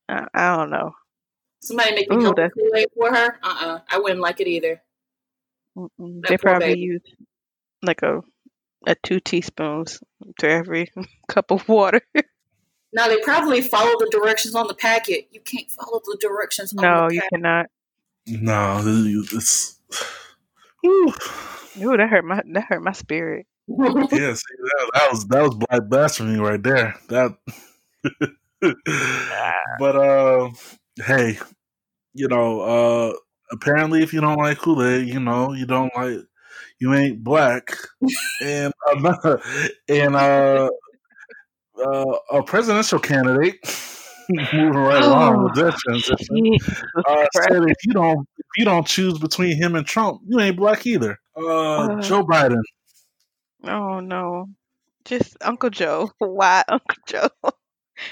[0.09, 0.93] I, I don't know.
[1.61, 3.39] Somebody make me Ooh, Kool Aid for her.
[3.43, 4.81] Uh uh I wouldn't like it either.
[5.99, 6.79] They probably baby.
[6.79, 7.01] use
[7.83, 8.21] like a
[8.87, 9.99] a two teaspoons
[10.39, 10.91] to every
[11.27, 12.01] cup of water.
[12.93, 15.27] Now they probably follow the directions on the packet.
[15.31, 17.33] You can't follow the directions on no, the you packet.
[17.33, 17.65] cannot.
[18.25, 18.81] No,
[19.33, 19.79] it's
[20.81, 21.13] Whew.
[21.81, 23.45] Ooh, that hurt my that hurt my spirit.
[23.67, 24.33] Yeah.
[24.33, 26.95] See, that, that was that was black blasphemy right there.
[27.09, 27.35] That
[29.79, 30.49] but uh,
[31.05, 31.37] hey,
[32.13, 33.13] you know, uh,
[33.51, 36.19] apparently, if you don't like Kool Aid, you know, you don't like,
[36.79, 37.75] you ain't black,
[38.43, 39.37] and uh,
[39.89, 40.69] and uh,
[41.83, 43.55] uh, a presidential candidate
[44.29, 46.57] moving right Oh, along with that transition
[47.07, 50.57] uh, said if you don't if you don't choose between him and Trump, you ain't
[50.57, 51.19] black either.
[51.35, 52.01] Uh, Uh.
[52.01, 52.61] Joe Biden.
[53.63, 54.49] Oh no.
[55.05, 56.11] Just Uncle Joe.
[56.19, 57.29] Why Uncle Joe?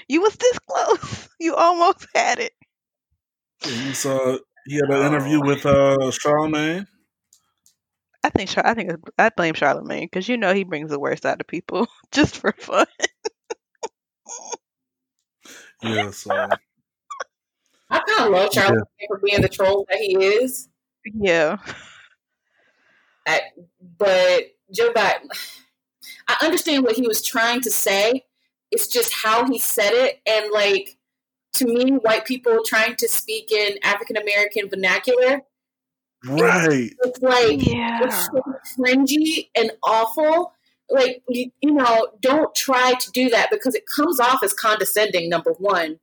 [0.08, 1.30] You was this close.
[1.40, 2.54] You almost had it.
[3.64, 5.48] He's, uh, he had an interview Oh.
[5.48, 6.88] with uh, Charlemagne.
[8.24, 11.24] I think Char- I think I blame Charlemagne because you know he brings the worst
[11.24, 12.88] out of people just for fun.
[15.84, 20.68] Yeah, so I kind of love Charlie for being the troll that he is,
[21.14, 21.58] Yeah.
[24.00, 25.28] but Joe Biden,
[26.28, 28.26] I understand what he was trying to say.
[28.72, 30.98] It's just how he said it, and like
[31.54, 35.42] to me, white people trying to speak in African American vernacular,
[36.26, 36.94] right.
[37.04, 38.02] it's like Yeah.
[38.04, 38.42] it's so
[38.78, 40.54] cringy and awful.
[40.90, 45.30] Like you, you know, don't try to do that because it comes off as condescending.
[45.30, 46.00] Number one,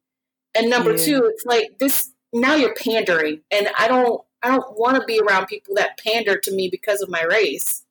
[0.54, 1.04] and number Yeah.
[1.04, 2.10] two, it's like this.
[2.32, 4.22] Now you're pandering, and I don't.
[4.44, 7.81] I don't want to be around people that pander to me because of my race.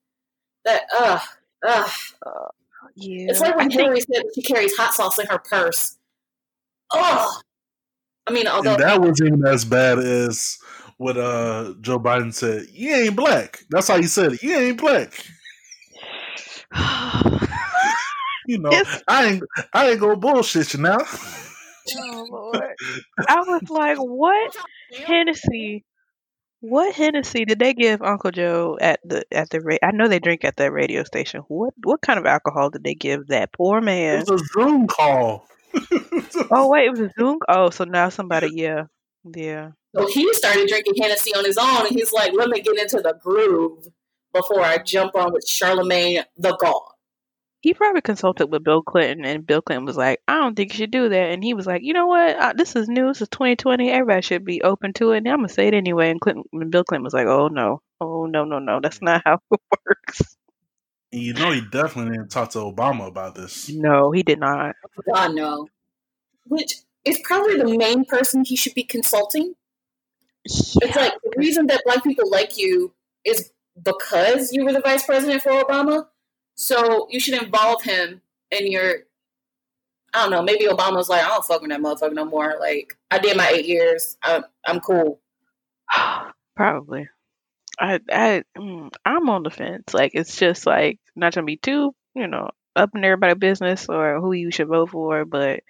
[0.66, 1.22] That ugh,
[1.68, 1.92] ugh.
[2.96, 3.28] Yeah.
[3.30, 5.98] It's like I when think Hillary said she carries hot sauce in her purse.
[6.94, 7.44] Ugh.
[8.28, 10.58] I mean, although And that wasn't even as bad as
[10.98, 12.68] what uh, Joe Biden said.
[12.72, 13.64] You ain't black.
[13.70, 14.44] That's how he said it.
[14.44, 15.26] You ain't black.
[18.48, 19.04] You know, Yes.
[19.08, 20.98] I ain't I ain't gonna bullshit you now.
[20.98, 22.74] oh Lord.
[23.30, 24.56] I was like, what
[25.06, 25.86] Hennessy?
[26.62, 30.20] What Hennessy did they give Uncle Joe at the at the ra- I know they
[30.20, 31.42] drink at that radio station.
[31.48, 34.22] What what kind of alcohol did they give that poor man?
[34.22, 35.48] It was a Zoom call.
[36.54, 37.40] Oh wait, it was a Zoom.
[37.48, 38.84] Oh, so now somebody, yeah,
[39.36, 39.72] yeah.
[39.96, 42.98] So he started drinking Hennessy on his own, and he's like, "Let me get into
[43.02, 43.88] the groove
[44.34, 46.92] before I jump on with Charlemagne the God."
[47.62, 50.78] He probably consulted with Bill Clinton, and Bill Clinton was like, "I don't think you
[50.78, 52.36] should do that." And he was like, "You know what?
[52.36, 53.08] Uh, this is new.
[53.08, 53.90] This is 2020.
[53.92, 56.10] Everybody should be open to it." And I'm gonna say it anyway.
[56.10, 58.80] And Clinton, and Bill Clinton was like, "Oh no, oh no, no, no.
[58.82, 60.38] That's not how it works."
[61.12, 63.70] And you know he definitely didn't talk to Obama about this.
[63.70, 64.76] No, he did not.
[65.14, 65.68] God no.
[66.46, 66.74] Which
[67.06, 69.54] is probably the main person he should be consulting.
[70.46, 72.94] It's like the reason that black people like you
[73.24, 76.08] is because you were the vice president for Obama.
[76.62, 78.22] So you should involve him
[78.52, 78.98] in your.
[80.14, 80.44] I don't know.
[80.44, 82.58] Maybe Obama's like, I don't fuck with that motherfucker no more.
[82.60, 84.16] Like I did my eight years.
[84.22, 85.20] I'm I'm cool.
[86.56, 87.10] Probably.
[87.80, 89.92] I I mm, I'm on the fence.
[89.92, 94.22] Like it's just like not gonna be too, you know, up in everybody's business or
[94.22, 95.62] who you should vote for, but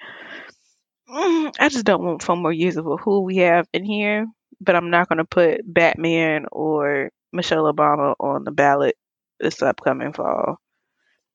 [1.10, 4.26] mm, I just don't want four more years of who we have in here.
[4.60, 8.98] But I'm not gonna put Batman or Michelle Obama on the ballot
[9.40, 10.58] this upcoming fall.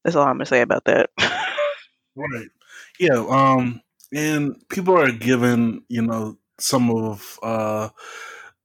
[0.07, 1.11] That's all I'm gonna say about that.
[2.17, 2.49] Right.
[3.01, 3.25] Yeah.
[3.29, 3.83] Um.
[4.15, 7.91] And people are given, you know, some of uh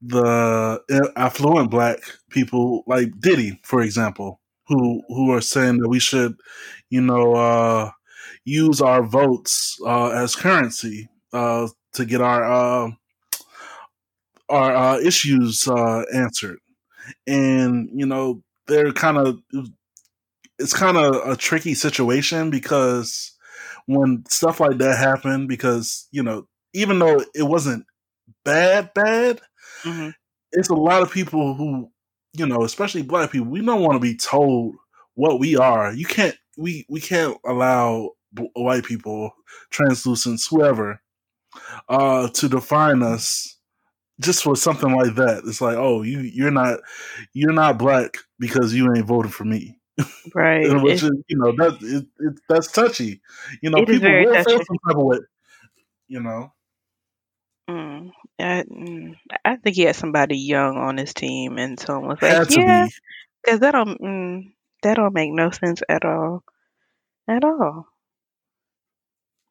[0.01, 0.81] the
[1.17, 1.99] affluent black
[2.31, 6.35] people, like Diddy, for example, who who are saying that we should,
[6.89, 7.91] you know, uh,
[8.45, 12.91] use our votes uh, as currency uh, to get our uh,
[14.49, 16.59] our uh, issues uh, answered,
[17.27, 19.39] and you know, they're kind of
[20.61, 23.33] it's kind of a tricky situation because
[23.87, 27.85] when stuff like that happened, because you know, even though it wasn't
[28.45, 29.41] bad, bad,
[29.83, 30.11] hmm
[30.51, 31.89] it's a lot of people who,
[32.33, 34.75] you know, especially black people, we don't want to be told
[35.15, 35.93] what we are.
[35.93, 39.31] You can't, we we can't allow b- white people,
[39.71, 41.01] translucents, whoever,
[41.89, 43.57] uh, to define us
[44.21, 45.43] just for something like that.
[45.47, 46.79] It's like, oh, you you're not
[47.33, 49.79] you're not black because you ain't voting for me.
[50.33, 50.79] Right.
[50.81, 53.21] Which is, you know, that it, it, that's touchy.
[53.61, 55.17] You know, people will feel some type of way.
[56.07, 56.53] You know,
[57.69, 62.21] Mm, I, mm, I think he had somebody young on his team, and someone was
[62.21, 62.91] like, "Yeah, be.
[63.43, 66.43] because that don't mm, that don't make no sense at all,
[67.27, 67.87] at all."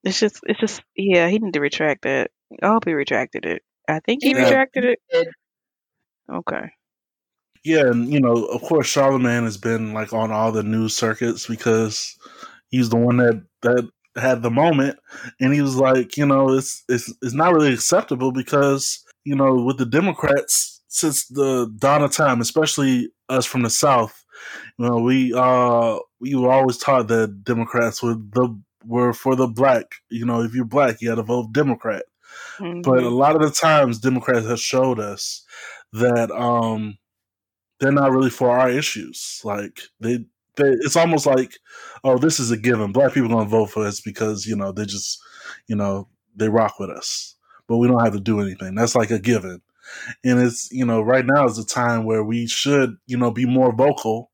[0.05, 2.31] It's just, it's just, yeah, he need to retract that.
[2.62, 3.62] I hope he retracted it.
[3.88, 4.42] I think he He Yeah.
[4.42, 5.00] retracted it.
[6.29, 6.70] Okay.
[7.64, 11.46] Yeah, and you know, of course, Charlemagne has been like on all the news circuits
[11.46, 12.16] because
[12.70, 14.99] he's the one that that had the moment,
[15.40, 19.55] and he was like, you know, it's it's it's not really acceptable because you know,
[19.62, 24.25] with the Democrats since the dawn of time, especially us from the South,
[24.79, 29.46] you know, we uh we were always taught that Democrats were the were for the
[29.49, 29.87] black.
[30.11, 32.05] You know, if you're black, you got to vote Democrat.
[32.61, 32.83] Mhm.
[32.83, 35.44] But a lot of the times, Democrats have showed us
[35.92, 36.96] that um,
[37.81, 39.40] they're not really for our issues.
[39.45, 40.19] Like they,
[40.57, 41.55] they, it's almost like,
[42.05, 42.93] oh, this is a given.
[42.93, 45.21] Black people gonna vote for us because you know they just,
[45.66, 48.75] you know, they rock with us, but we don't have to do anything.
[48.75, 49.62] That's like a given.
[50.25, 53.47] And it's you know right now is a time where we should you know be
[53.47, 54.31] more vocal,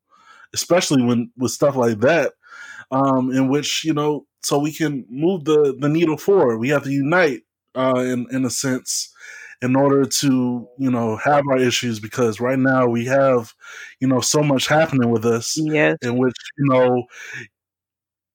[0.53, 2.35] especially when with stuff like that,
[2.91, 6.59] um, in which you know so we can move the the needle forward.
[6.59, 7.43] We have to unite
[7.75, 9.13] uh, in in a sense
[9.63, 13.55] in order to you know have our issues because right now we have
[14.01, 15.97] you know so much happening with us Yes.
[16.03, 17.07] in which you know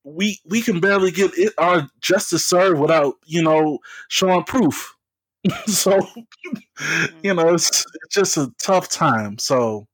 [0.03, 3.79] we we can barely get it, our justice served without you know
[4.09, 4.95] showing proof.
[5.65, 7.17] So mm-hmm.
[7.23, 9.37] you know it's, it's just a tough time.
[9.39, 9.87] So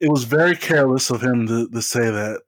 [0.00, 2.40] it was very careless of him to, to say that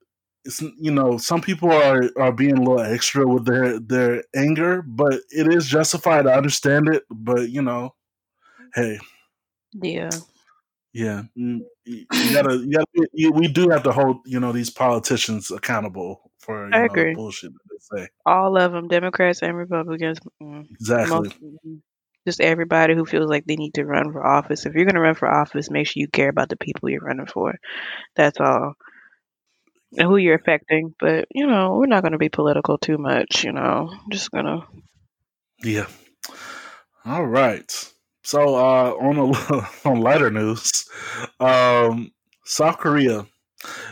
[0.47, 4.83] it's you know some people are are being a little extra with their their anger
[4.83, 7.95] but it is justified i understand it but you know
[8.75, 8.99] hey
[9.75, 10.11] Yeah.
[10.93, 13.09] yeah, mm, you gotta, you gotta.
[13.13, 16.85] You, we do have to hold, you know, these politicians accountable for you I know,
[16.87, 17.15] agree.
[17.15, 18.09] bullshit that they say.
[18.25, 20.19] All of them, Democrats and Republicans.
[20.43, 21.19] mm, Exactly.
[21.19, 21.35] Most,
[22.27, 24.67] just everybody who feels like they need to run for office.
[24.67, 27.01] If you're going to run for office, make sure you care about the people you're
[27.01, 27.55] running for.
[28.17, 28.75] That's all.
[29.99, 30.95] Who you're affecting.
[30.99, 33.91] But, you know, we're not going to be political too much, you know.
[34.11, 34.63] Just going to.
[35.63, 35.87] Yeah.
[37.05, 37.93] All right.
[38.23, 40.89] So uh, on a, on lighter news,
[41.39, 42.11] um,
[42.45, 43.27] South Korea,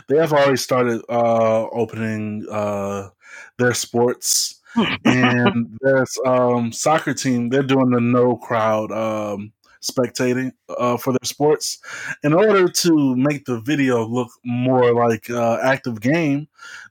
[0.09, 3.09] they have already started uh, opening uh,
[3.57, 4.59] their sports,
[5.05, 7.47] and there's um, soccer team.
[7.47, 9.53] They're doing the no crowd um,
[9.89, 11.79] spectating uh, for their sports.
[12.23, 16.47] In order to make the video look more like uh, active game,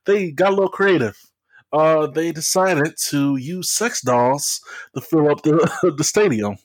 [0.06, 1.16] they got a little creative.
[1.72, 4.60] Uh, they decided to use sex dolls
[4.94, 6.56] to fill up the the stadium.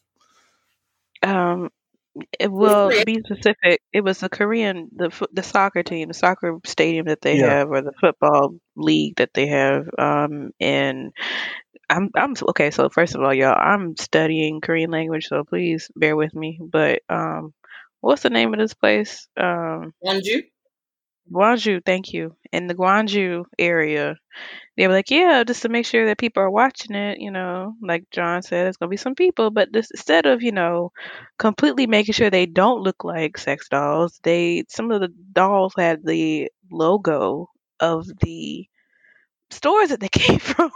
[1.24, 1.70] Um,
[2.40, 6.60] it, well, to be specific, it was the Korean, the the soccer team, the soccer
[6.66, 7.48] stadium that they Yeah.
[7.48, 9.88] have, or the football league that they have.
[9.98, 11.12] Um, and
[11.90, 12.72] I'm I'm okay.
[12.72, 16.60] So first of all, y'all, I'm studying Korean language, so please bear with me.
[16.62, 17.54] But um,
[18.02, 19.28] what's the name of this place?
[19.38, 20.44] Um, Wonju?
[21.32, 21.86] Gwangju.
[21.86, 22.36] Thank you.
[22.52, 24.16] In the Gwangju area,
[24.78, 27.20] they were like, yeah, just to make sure that people are watching it.
[27.20, 30.52] You know, like John said, it's gonna be some people, but this, instead of you
[30.52, 30.92] know,
[31.38, 36.06] completely making sure they don't look like sex dolls, they some of the dolls had
[36.06, 37.50] the logo
[37.80, 38.68] of the
[39.50, 40.72] stores that they came from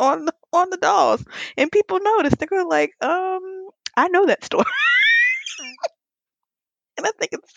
[0.00, 1.24] on the, on the dolls,
[1.56, 2.38] and people noticed.
[2.38, 4.64] They were like, um, I know that story,
[6.96, 7.54] and I think it's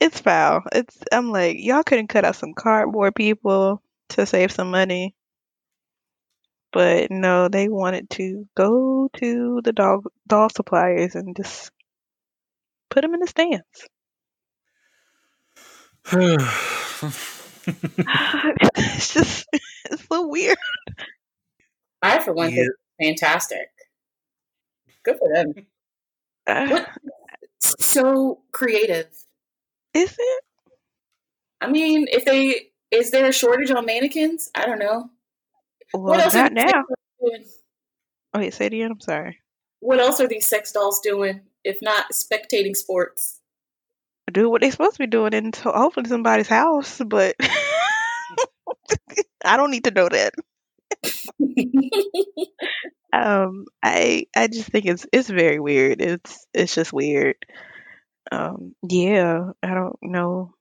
[0.00, 0.62] it's foul.
[0.72, 5.14] It's I'm like, y'all couldn't cut out some cardboard people to save some money.
[6.72, 11.70] But no, they wanted to go to the dog doll suppliers and just
[12.90, 13.88] put them in the stands.
[18.76, 20.56] it's just it's so weird.
[22.02, 22.56] I, for one, Yeah.
[22.56, 23.68] think it's fantastic.
[25.04, 25.66] Good for them.
[26.46, 26.88] Uh, What?
[27.60, 29.08] So creative.
[29.94, 30.44] is it?
[31.60, 34.50] I mean, if they is there a shortage on mannequins?
[34.54, 35.10] I don't know.
[35.94, 36.70] Well, else are not these now.
[36.72, 36.86] dolls
[37.20, 37.44] doing?
[38.34, 38.90] Oh, wait, say it again.
[38.90, 39.38] I'm sorry.
[39.80, 43.40] What else are these sex dolls doing if not spectating sports?
[44.32, 47.36] Do what they're supposed to be doing in so hopefully somebody's house, but
[49.44, 50.34] I don't need to know that.
[53.14, 56.02] Um, I I just think it's it's very weird.
[56.02, 57.36] It's it's just weird.
[58.32, 60.54] Um, yeah, I don't know.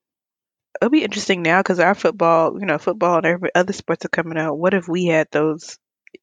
[0.79, 4.09] It'll be interesting now because our football, you know, football and every other sports are
[4.09, 4.59] coming out.
[4.59, 5.79] What if we had those,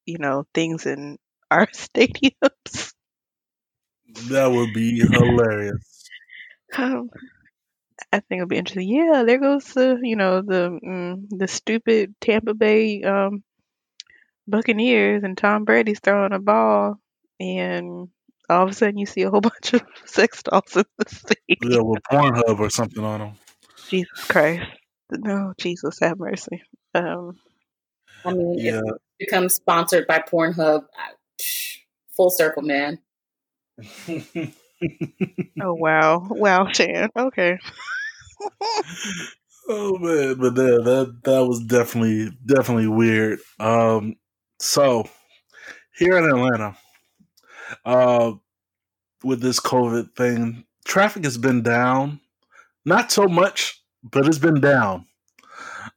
[0.07, 1.18] you know, things in
[1.50, 2.92] our stadiums?
[4.29, 5.99] that would be hilarious.
[6.78, 7.11] Um,
[8.12, 8.88] I think it'll be interesting.
[8.88, 13.42] Yeah, there goes the, you know, the mm, the stupid Tampa Bay um
[14.49, 16.99] Buccaneers and Tom Brady's throwing a ball,
[17.38, 18.09] and
[18.49, 21.72] all of a sudden you see a whole bunch of sex dolls in the stadium.
[21.72, 23.32] Yeah, with Pornhub or something on them.
[23.88, 24.70] Jesus Christ.
[25.12, 26.62] No, Jesus have mercy.
[26.94, 27.38] Um,
[28.24, 30.84] I mean, if Yeah, it becomes sponsored by Pornhub,
[32.16, 32.99] full circle, man.
[35.62, 37.11] oh wow, wow, Shan.
[37.16, 37.59] Okay.
[39.68, 43.41] oh man, but that that that was definitely definitely weird.
[43.59, 44.16] Um,
[44.59, 45.09] so
[45.97, 46.76] here in Atlanta,
[47.85, 48.33] uh,
[49.22, 52.20] with this COVID thing, traffic has been down.
[52.85, 55.07] Not so much, but it's been down.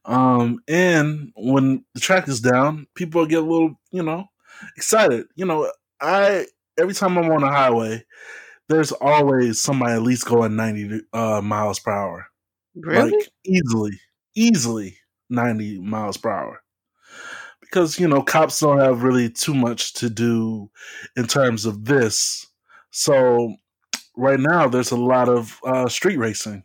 [0.04, 4.26] Um, and when the track is down, people get a little, you know,
[4.76, 5.26] excited.
[5.34, 5.70] You know,
[6.00, 6.46] I
[6.78, 8.04] every time I'm on the highway,
[8.68, 12.26] there's always somebody at least going 90 uh, miles per hour.
[12.74, 13.10] Really?
[13.10, 13.92] Like easily,
[14.34, 14.96] easily
[15.30, 16.62] 90 miles per hour.
[17.60, 20.70] Because, you know, cops don't have really too much to do
[21.16, 22.46] in terms of this.
[22.90, 23.56] So
[24.16, 26.62] right now there's a lot of uh, street racing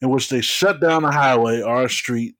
[0.00, 2.36] in which they shut down a highway or a street.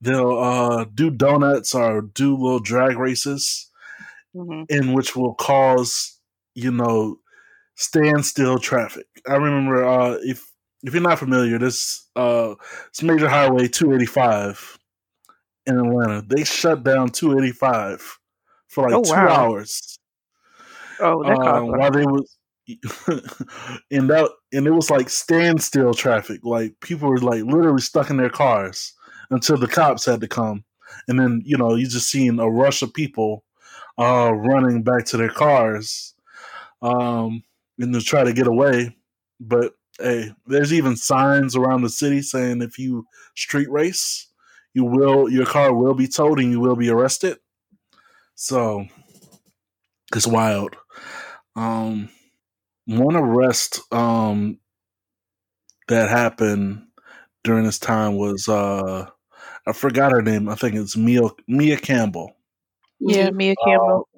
[0.00, 3.68] They'll uh, do donuts or do little drag races
[4.34, 6.18] hmm in which will cause,
[6.54, 7.18] you know,
[7.82, 9.06] standstill traffic.
[9.28, 10.48] I remember uh, if
[10.84, 12.54] if you're not familiar, this uh,
[12.88, 14.78] it's major highway 285
[15.66, 16.24] in Atlanta.
[16.26, 18.18] They shut down 285
[18.68, 19.28] for like Oh two wow.
[19.28, 19.98] hours
[21.02, 22.38] Oh, that uh, while they was
[23.90, 26.40] and that and it was like standstill traffic.
[26.44, 28.94] Like people were like literally stuck in their cars
[29.30, 30.64] until the cops had to come,
[31.08, 33.44] and then you know you just seen a rush of people
[33.98, 36.14] uh, running back to their cars
[36.82, 37.42] um,
[37.78, 38.96] and to try to get away.
[39.40, 43.06] But hey, there's even signs around the city saying if you
[43.36, 44.28] street race,
[44.74, 47.38] you will your car will be towed and you will be arrested.
[48.34, 48.86] So
[50.14, 50.76] it's wild.
[51.56, 52.08] Um,
[52.86, 54.58] one arrest um,
[55.88, 56.82] that happened
[57.44, 59.06] during this time was uh,
[59.66, 60.48] I forgot her name.
[60.48, 62.36] I think it's Mia Mia Campbell.
[63.00, 63.34] Yeah, Mhm.
[63.34, 64.08] Mia Campbell.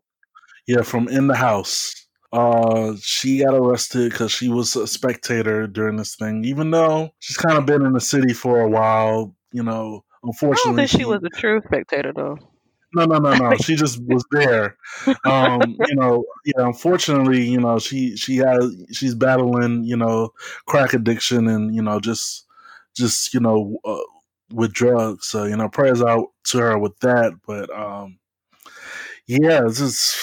[0.66, 2.03] Yeah, from In the House.
[2.34, 7.36] Uh, she got arrested because she was a spectator during this thing, even though she's
[7.36, 9.32] kind of been in the city for a while.
[9.52, 12.36] You know, I don't unfortunately, think she was a true spectator though.
[12.92, 13.54] no, no, no, no.
[13.58, 14.76] She just was there.
[15.24, 16.66] Um, you know, yeah.
[16.66, 20.30] Unfortunately, you know, she she has she's battling, you know,
[20.66, 22.46] crack addiction and you know just
[22.96, 24.02] just you know uh,
[24.52, 25.28] with drugs.
[25.28, 27.34] So you know, prayers out to her with that.
[27.46, 28.18] But um,
[29.28, 30.16] yeah, it's just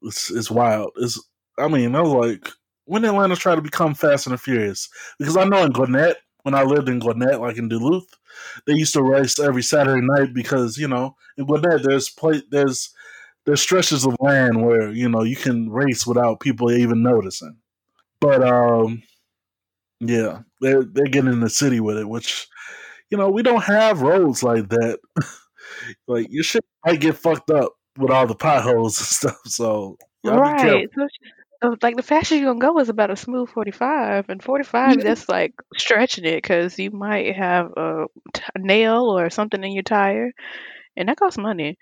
[0.00, 0.92] it's it's wild.
[0.96, 1.20] It's
[1.62, 2.48] I mean, I was like,
[2.84, 4.88] when did Atlanta try to become Fast and the Furious?
[5.18, 8.06] Because I know in Gwinnett, when I lived in Gwinnett, like in Duluth,
[8.66, 12.92] they used to race every Saturday night because you know in Gwinnett there's play there's
[13.46, 17.56] there's stretches of land where you know you can race without people even noticing.
[18.20, 19.02] But um,
[20.00, 22.48] yeah, they're they're getting in the city with it, which
[23.10, 24.98] you know we don't have roads like that.
[26.08, 29.40] like your shit might get fucked up with all the potholes and stuff.
[29.46, 30.72] So y'all be careful.
[30.72, 30.88] Right.
[30.94, 31.06] So,
[31.82, 35.02] like the fastest you're gonna go is about a smooth 45, and 45 Mhm.
[35.02, 39.72] that's like stretching it because you might have a, t- a nail or something in
[39.72, 40.32] your tire,
[40.96, 41.76] and that costs money.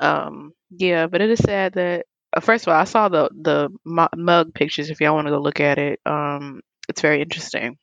[0.00, 2.06] Um, yeah, but it is sad that
[2.36, 3.70] uh, first of all, I saw the the
[4.16, 4.90] mug pictures.
[4.90, 7.76] If y'all want to go look at it, um, it's very interesting.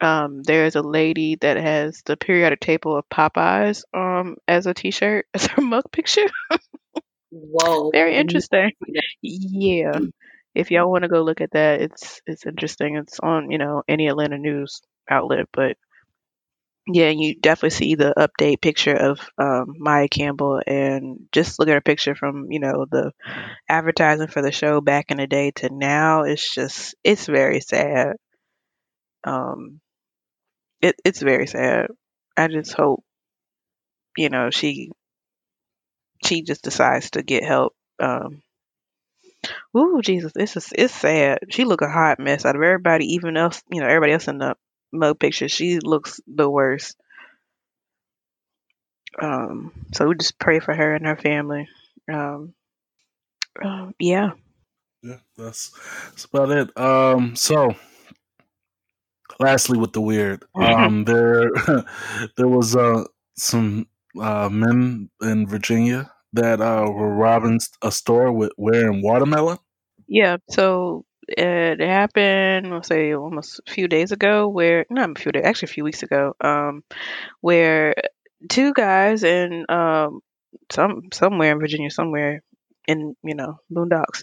[0.00, 5.26] Um, there's a lady that has the periodic table of Popeyes um as a T-shirt
[5.34, 6.26] as her mug picture.
[7.30, 7.90] Whoa.
[7.90, 8.72] Very interesting.
[8.86, 9.04] didn't see that.
[9.22, 10.00] Yeah.
[10.54, 12.96] If y'all want to go look at that, it's it's interesting.
[12.96, 15.76] It's on, you know, any Atlanta news outlet, but
[16.90, 21.74] yeah, you definitely see the update picture of um, Maia Campbell, and just look at
[21.74, 23.12] her picture from you know the
[23.68, 26.22] advertising for the show back in the day to now.
[26.22, 28.16] It's just it's very sad.
[29.24, 29.80] Um,
[30.80, 31.86] it it's very sad.
[32.36, 33.04] I just hope
[34.16, 34.90] you know she
[36.24, 37.74] she just decides to get help.
[37.98, 38.42] Um,
[39.76, 41.38] Ooh, Jesus, this is it's sad.
[41.50, 44.38] She look a hot mess out of everybody, even else, you know, everybody else in
[44.38, 44.56] the
[44.92, 45.48] mug picture.
[45.48, 46.96] She looks the worst.
[49.20, 51.68] Um, so we just pray for her and her family.
[52.12, 52.54] Um,
[53.62, 54.30] uh, yeah.
[55.02, 55.70] Yeah, that's
[56.06, 56.76] that's about it.
[56.78, 57.74] Um, so
[59.38, 61.50] lastly, with the weird, um, there
[62.36, 63.04] there was uh
[63.36, 63.86] some
[64.20, 69.58] uh men in Virginia that uh were robbing a store with wearing watermelon.
[70.06, 75.32] Yeah, so it happened, let's say almost a few days ago, where not a few
[75.32, 76.82] days, actually a few weeks ago, um,
[77.40, 77.94] where
[78.48, 80.20] two guys in um
[80.70, 82.42] some somewhere in Virginia, somewhere
[82.86, 84.22] in you know boondocks,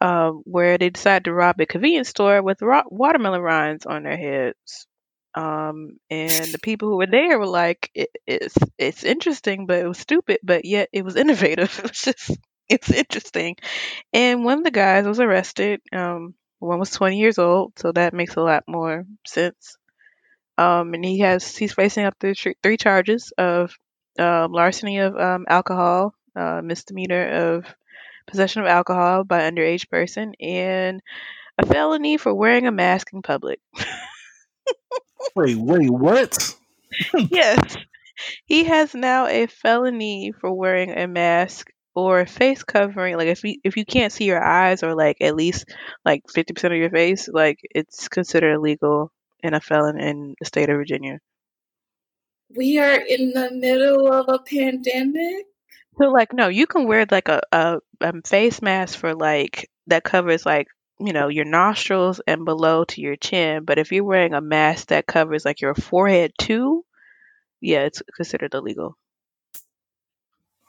[0.00, 4.16] um, where they decided to rob a convenience store with ro- watermelon rinds on their
[4.16, 4.86] heads.
[5.36, 9.88] Um, and the people who were there were like, it, "It's it's interesting, but it
[9.88, 11.78] was stupid, but yet it was innovative.
[11.78, 12.30] It was just
[12.68, 13.56] it's interesting."
[14.12, 15.80] And one of the guys was arrested.
[15.92, 19.76] Um, one was 20 years old, so that makes a lot more sense.
[20.58, 23.74] Um, and he has he's facing up to three charges of
[24.18, 27.66] um, larceny of um, alcohol, uh, misdemeanor of
[28.26, 31.00] possession of alcohol by underage person, and
[31.58, 33.60] a felony for wearing a mask in public.
[35.34, 36.56] Wait, wait, what?
[37.30, 37.76] yes,
[38.46, 43.16] he has now a felony for wearing a mask or a face covering.
[43.16, 45.66] Like if you if you can't see your eyes or like at least
[46.04, 49.10] like fifty percent of your face, like it's considered illegal
[49.42, 51.18] and a felon in the state of Virginia.
[52.54, 55.46] We are in the middle of a pandemic.
[55.98, 60.04] So like no, you can wear like a, a, a face mask for like that
[60.04, 60.68] covers like
[60.98, 63.64] you know your nostrils and below to your chin.
[63.64, 66.84] But if you're wearing a mask that covers like your forehead too,
[67.60, 68.96] yeah, it's considered illegal.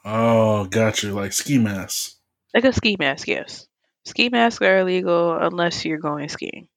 [0.04, 1.12] Oh, gotcha.
[1.12, 2.16] Like ski masks.
[2.54, 3.66] Like a ski mask, yes.
[4.04, 6.68] Ski masks are illegal unless you're going skiing.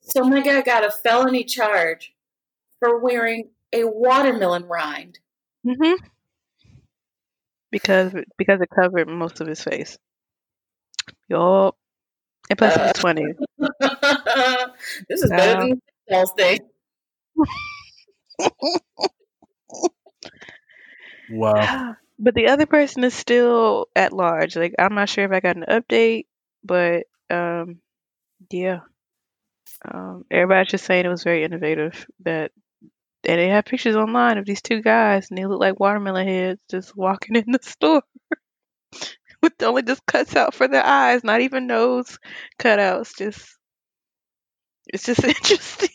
[0.00, 2.12] So my guy got a felony charge
[2.80, 5.20] for wearing a watermelon rind.
[5.64, 6.04] Mm-hmm.
[7.70, 9.96] Because because it covered most of his face.
[11.28, 11.76] Yup.
[12.50, 13.34] And plus he was twenty.
[15.08, 15.68] this is better Wow.
[15.68, 16.58] than y'all's thing.
[21.28, 21.96] Wow.
[22.18, 24.56] but the other person is still at large.
[24.56, 26.26] Like I'm not sure if I got an update,
[26.64, 27.80] but um
[28.50, 28.80] yeah.
[29.90, 32.52] Um everybody's just saying it was very innovative that
[33.24, 36.60] and they have pictures online of these two guys and they look like watermelon heads
[36.70, 38.02] just walking in the store
[39.42, 42.18] with only just cuts out for their eyes, not even nose
[42.58, 43.16] cutouts.
[43.16, 43.56] Just
[44.86, 45.88] it's just interesting.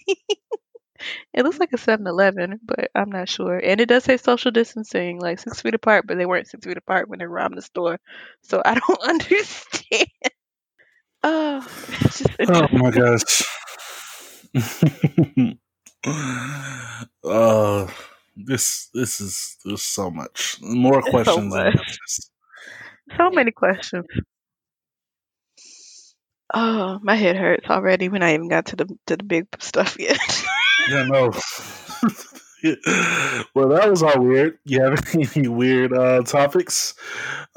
[1.34, 3.58] it looks like a 7-Eleven, but I'm not sure.
[3.58, 6.78] And it does say social distancing, like six feet apart, but they weren't six feet
[6.78, 8.00] apart when they robbed the store.
[8.44, 10.08] So I don't understand.
[11.24, 13.44] Oh, it's just Oh my gosh.
[17.26, 17.88] uh
[18.36, 20.58] this this is there's so much.
[20.62, 21.98] More so questions than much.
[23.10, 23.18] Answers.
[23.18, 24.06] So many questions.
[26.54, 28.10] Oh, my head hurts already.
[28.10, 30.18] We're not even got to the to the big stuff yet.
[30.90, 31.32] Yeah, no.
[33.54, 34.58] well, that was all weird.
[34.64, 35.04] You have
[35.36, 36.94] any weird uh, topics?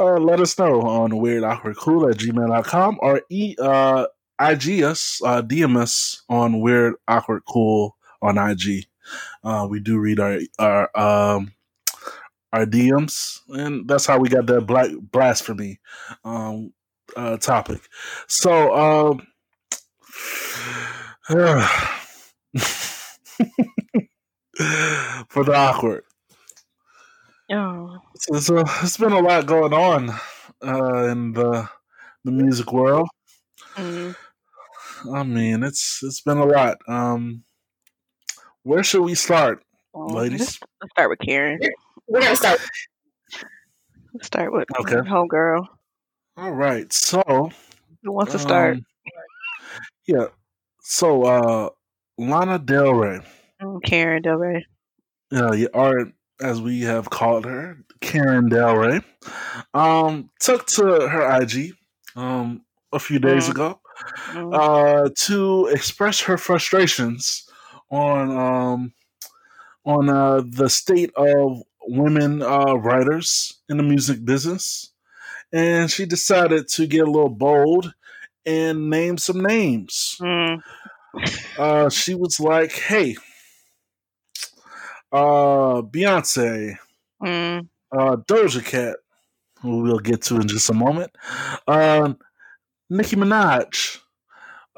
[0.01, 4.07] Uh, let us know on weirdawkwardcool at gmail.com or e, uh,
[4.41, 8.87] IG us, uh, DM us on Weird Awkward Cool on IG.
[9.45, 11.53] Uh, we do read our our um,
[12.53, 15.81] our DMs, and that's how we got that black blasphemy
[16.25, 16.73] um,
[17.17, 17.81] uh, topic.
[18.29, 19.27] So, um,
[25.29, 26.03] for the awkward.
[27.53, 30.11] oh, So, so it's been a lot going on
[30.65, 31.69] uh, in the
[32.25, 33.09] the music world.
[33.77, 34.15] mm.
[35.15, 36.79] I mean, it's it's been a lot.
[36.89, 37.45] Um,
[38.63, 39.63] where should we start,
[39.95, 40.41] Oh, ladies?
[40.41, 41.59] Let's, let's start with Karen.
[42.11, 42.61] We're gonna start.
[44.13, 44.97] Let's start with Okay.
[45.09, 45.67] homegirl.
[46.37, 46.93] All right.
[46.93, 47.51] So,
[48.03, 48.77] Who wants to start?
[48.79, 48.83] um,
[50.07, 50.27] yeah.
[50.83, 51.69] So, uh,
[52.19, 53.21] Lana Del Rey,
[53.63, 54.67] Mm, Karen Del Rey.
[55.31, 59.01] yeah, or as we have called her, Karen Del Rey,
[59.75, 61.75] um, took to her IG
[62.17, 63.51] um, a few days Mm.
[63.51, 63.81] ago
[64.33, 64.55] Mm.
[64.55, 67.47] uh, to express her frustrations
[67.91, 68.93] on um,
[69.85, 74.93] on uh, the state of women uh, writers in the music business,
[75.53, 77.93] and she decided to get a little bold
[78.47, 80.16] and name some names.
[80.20, 80.62] Mm.
[81.59, 83.16] Uh, she was like, "Hey,
[85.12, 86.76] uh, Beyonce,
[87.22, 87.68] Mm.
[87.93, 88.97] uh, Doja Cat,
[89.61, 91.11] who we'll get to in just a moment,
[91.66, 92.14] uh,
[92.88, 93.99] Nicki Minaj,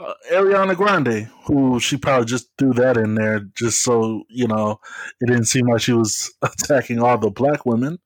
[0.03, 4.81] uh, Ariana Grande, who she probably just threw that in there just so you know
[5.21, 7.99] it didn't seem like she was attacking all the black women.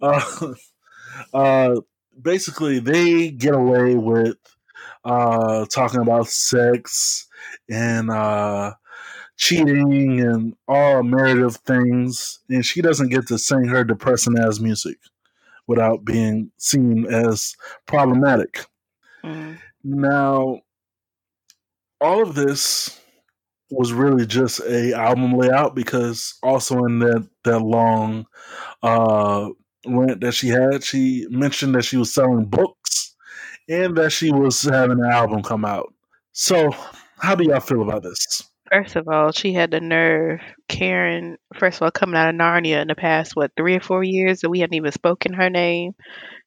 [0.00, 0.54] Uh,
[1.34, 1.80] uh,
[2.20, 4.36] basically, they get away with
[5.04, 7.26] uh, talking about sex
[7.70, 8.72] and uh,
[9.36, 14.98] cheating and all narrative things, and she doesn't get to sing her depressing ass music
[15.66, 17.54] without being seen as
[17.86, 18.66] problematic.
[19.24, 19.58] Mm.
[19.84, 20.60] Now,
[22.02, 22.98] all of this
[23.70, 28.26] was really just a album layout because also in that that long
[28.82, 29.48] uh
[29.86, 33.14] rant that she had, she mentioned that she was selling books
[33.68, 35.92] and that she was having an album come out.
[36.32, 36.70] So,
[37.18, 38.42] how do y'all feel about this?
[38.70, 41.36] First of all, she had the nerve, Karen.
[41.58, 44.40] First of all, coming out of Narnia in the past, what three or four years
[44.40, 45.92] that we hadn't even spoken her name,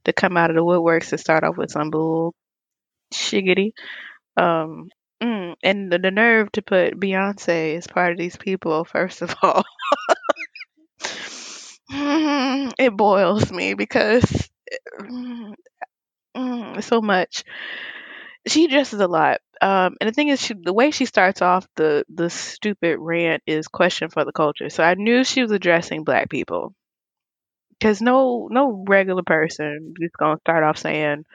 [0.05, 2.33] to come out of the woodworks to start off with some bull
[3.13, 3.71] shiggity.
[4.37, 4.89] Um,
[5.21, 8.85] mm, and the, the nerve to put Beyonce as part of these people.
[8.85, 9.63] First of all,
[11.91, 14.49] Mm, it boils me because
[15.01, 15.53] mm,
[16.37, 17.43] mm, so much.
[18.47, 19.39] she dresses a lot.
[19.61, 23.41] Um, and the thing is, she, the way she starts off the the stupid rant
[23.47, 24.69] is question for the culture.
[24.69, 26.73] So I knew she was addressing black people,
[27.79, 31.25] because no no regular person is gonna start off saying,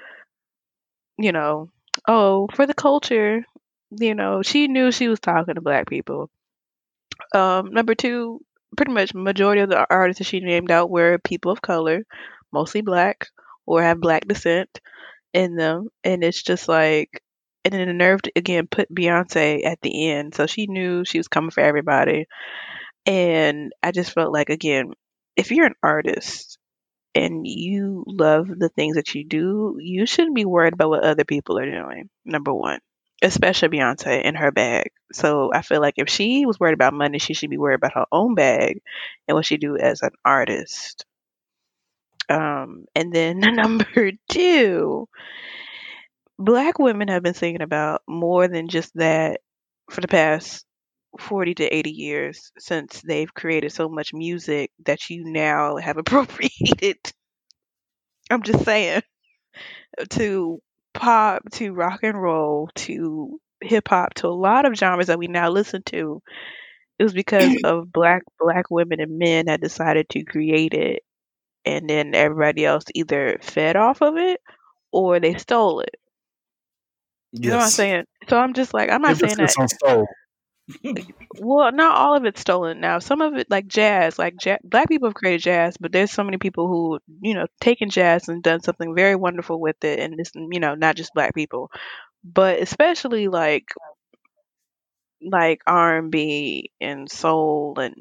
[1.18, 1.70] you know,
[2.08, 3.44] oh for the culture.
[3.90, 6.28] You know, she knew she was talking to black people.
[7.34, 8.40] Um, number two,
[8.76, 12.04] pretty much majority of the artists that she named out were people of color,
[12.52, 13.26] mostly black
[13.66, 14.80] or have black descent
[15.32, 17.22] in them, and it's just like,
[17.64, 21.18] and then the nerve to again put Beyonce at the end, so she knew she
[21.18, 22.26] was coming for everybody,
[23.06, 24.92] and I just felt like again,
[25.36, 26.58] if you're an artist
[27.14, 31.24] and you love the things that you do, you shouldn't be worried about what other
[31.24, 32.10] people are doing.
[32.24, 32.80] Number one,
[33.22, 34.92] especially Beyonce in her bag.
[35.12, 37.94] So I feel like if she was worried about money, she should be worried about
[37.94, 38.82] her own bag
[39.28, 41.04] and what she do as an artist.
[42.28, 45.08] Um, and then number two,
[46.38, 49.40] black women have been thinking about more than just that
[49.90, 50.64] for the past
[51.18, 56.98] 40 to 80 years since they've created so much music that you now have appropriated.
[58.30, 59.02] I'm just saying
[60.10, 60.60] to
[61.00, 65.28] pop to rock and roll to hip hop to a lot of genres that we
[65.28, 66.22] now listen to.
[66.98, 71.02] It was because of black black women and men that decided to create it
[71.64, 74.40] and then everybody else either fed off of it
[74.92, 75.96] or they stole it.
[77.42, 77.74] You know what I'm Yes.
[77.74, 78.04] saying?
[78.28, 79.68] So I'm just like I'm not saying that on.
[81.32, 82.98] Well, not all of it's stolen now.
[82.98, 86.24] Some of it, like jazz, like ja- black people have created jazz, but there's so
[86.24, 90.18] many people who, you know, taken jazz and done something very wonderful with it, and
[90.18, 91.70] it's, you know, not just black people,
[92.24, 93.66] but especially like
[95.22, 97.94] like R and B and soul and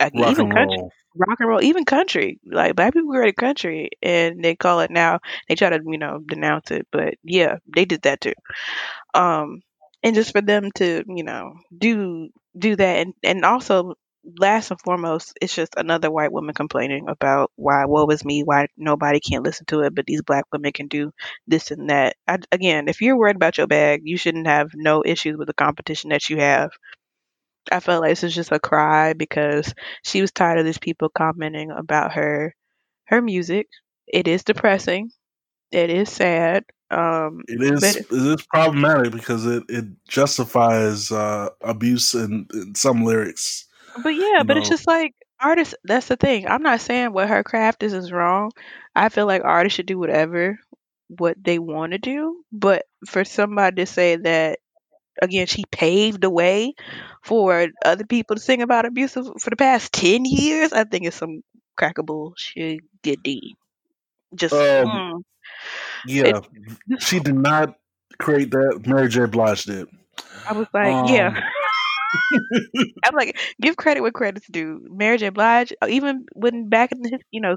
[0.00, 0.92] like, Rock even and country, roll.
[1.16, 2.38] rock and roll, even country.
[2.46, 5.20] Like black people created country, and they call it now.
[5.48, 8.34] They try to, you know, denounce it, but yeah, they did that too
[9.14, 9.62] um
[10.04, 12.98] and just for them to you know do do that.
[12.98, 13.96] And and also
[14.40, 18.68] last and foremost it's just another white woman complaining about why woe is me why
[18.76, 21.12] nobody can't listen to it but these black women can do
[21.48, 22.16] this and that.
[22.28, 25.54] I, again if you're worried about your bag you shouldn't have no issues with the
[25.54, 26.72] competition that you have.
[27.72, 31.08] I felt like this is just a cry because she was tired of these people
[31.10, 32.54] commenting about her
[33.06, 33.68] her music.
[34.06, 35.10] It is depressing.
[35.72, 42.14] It is sad um It is it is problematic because it, it justifies uh, abuse
[42.14, 43.66] in, in some lyrics.
[44.02, 45.74] But yeah, but it's just like artists.
[45.84, 46.46] That's the thing.
[46.48, 48.52] I'm not saying what her craft is is wrong.
[48.94, 50.58] I feel like artists should do whatever
[51.08, 52.44] what they want to do.
[52.52, 54.58] But for somebody to say that
[55.20, 56.74] again, she paved the way
[57.24, 61.16] for other people to sing about abuse for the past ten years, I think it's
[61.16, 61.42] some
[61.78, 62.80] crackable shit.
[64.34, 65.22] Just um, mm,
[66.06, 66.40] yeah,
[66.88, 67.02] it.
[67.02, 67.76] she did not
[68.18, 68.82] create that.
[68.86, 69.26] Mary J.
[69.26, 69.88] Blige did.
[70.48, 71.28] I was like, yeah.
[71.28, 71.42] Um,
[73.04, 74.80] I'm like, give credit where credit's due.
[74.88, 75.30] Mary J.
[75.30, 77.56] Blige, uh, even when back in the you know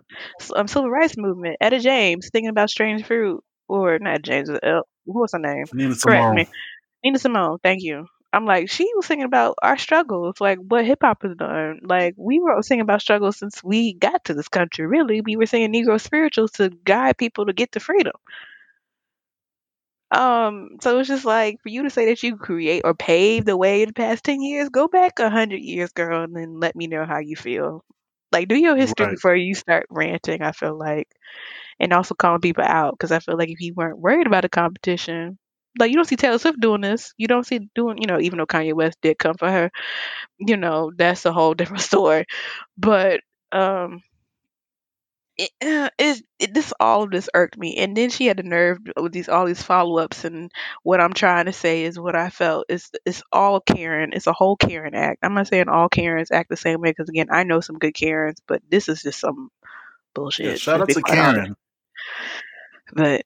[0.56, 5.22] um, civil rights movement, Etta James thinking about strange fruit, or not James, uh, what
[5.22, 5.66] was her name?
[5.74, 6.36] Nina Correct Simone.
[6.36, 6.48] me,
[7.04, 7.58] Nina Simone.
[7.64, 8.08] Thank you.
[8.38, 11.82] I'm like, she was singing about our struggles, like what hip hop has done.
[11.84, 14.88] Like we were singing about struggles since we got to this country.
[14.88, 18.14] Really, we were singing Negro spirituals to guide people to get to freedom.
[20.12, 23.58] Um, so it's just like for you to say that you create or pave the
[23.58, 26.76] way in the past ten years, go back a hundred years, girl, and then let
[26.76, 27.84] me know how you feel.
[28.32, 29.16] Like do your history Right.
[29.16, 30.42] before you start ranting.
[30.42, 31.08] I feel like,
[31.80, 34.50] and also calling people out because I feel like if you weren't worried about the
[34.50, 35.40] competition,
[35.80, 38.38] like you don't see Taylor Swift doing this, you don't see doing, you know, even
[38.40, 39.72] though Kanye West did come for her,
[40.40, 42.26] you know, that's a whole different story.
[42.78, 43.22] But
[43.52, 44.02] um,
[45.38, 47.78] it, uh, it, it this all of this irked me.
[47.78, 50.52] And then she had the nerve with these all these follow-ups and
[50.84, 54.12] what i'm trying to say is what i felt is it's all karen.
[54.14, 55.20] It's a whole karen act.
[55.24, 57.94] I'm not saying all karens act the same way because again i know some good
[57.94, 59.50] karens but this is just some
[60.40, 60.56] Yeah, bullshit.
[60.56, 61.56] shout let's out to quite honest Karen.
[62.94, 63.26] But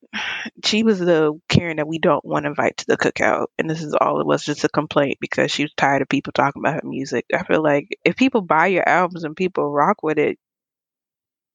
[0.66, 3.82] she was the karen that we don't want to invite to the cookout and this
[3.84, 6.82] is all it was just a complaint because she was tired of people talking about
[6.84, 10.38] her music i feel like if people buy your albums and people rock with it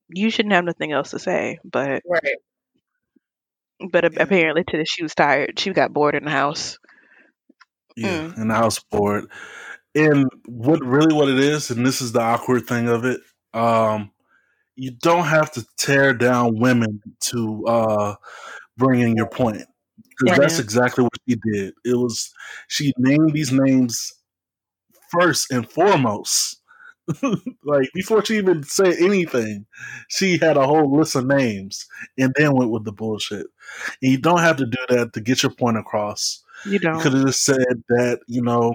[0.09, 2.23] you shouldn't have nothing else to say but Right.
[3.91, 5.59] But Yeah, apparently, to the she was tired.
[5.59, 6.79] She got bored in the house.
[7.97, 8.39] yeah, Mm.
[8.39, 9.31] in the house board.
[9.95, 13.21] And what really what it is, and this is the awkward thing of it.
[13.55, 14.11] Um,
[14.77, 18.15] you don't have to tear down women to uh,
[18.77, 19.65] bring in your point
[20.11, 20.65] because I that's know.
[20.65, 21.75] exactly what she did.
[21.85, 22.31] It was
[22.69, 24.13] she named these names
[25.11, 26.61] first and foremost
[27.65, 29.67] like before she even said anything,
[30.09, 31.87] she had a whole list of names
[32.19, 33.47] and then went with the bullshit.
[34.03, 36.43] And you don't have to do that to get your point across.
[36.65, 36.97] You don't.
[36.97, 38.75] You could have just said that, you know,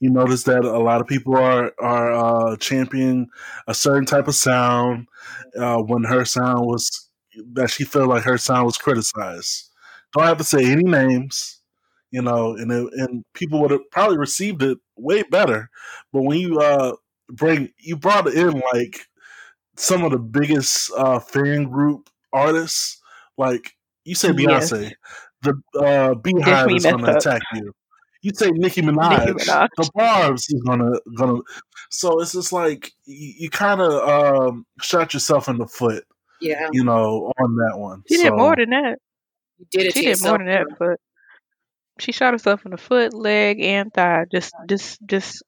[0.00, 3.28] you notice that a lot of people are are uh, championing
[3.66, 5.06] a certain type of sound
[5.58, 7.08] uh, when her sound was
[7.52, 9.70] that she felt like her sound was criticized.
[10.12, 11.60] Don't have to say any names,
[12.10, 15.68] you know, and it, and people would have probably received it way better.
[16.12, 16.96] But when you uh,
[17.28, 19.06] bring you brought in like
[19.76, 23.00] some of the biggest uh, fan group artists,
[23.36, 23.72] like
[24.04, 24.92] you say Beyonce, yes.
[25.42, 27.74] the uh, Beehive is going to attack you
[28.26, 29.68] you say Nicki Minaj, Nicki Minaj.
[29.76, 31.40] the Barb's is gonna gonna.
[31.90, 33.92] So it's just like you, you kind of
[34.48, 36.04] um, shot yourself in the foot.
[36.40, 38.02] Yeah, you know, on that one.
[38.08, 38.96] She so, did more than that.
[39.58, 39.94] You did it.
[39.94, 41.00] She did more than that, but
[41.98, 44.26] she shot herself in the foot, leg, and thigh.
[44.30, 45.42] Just, just, just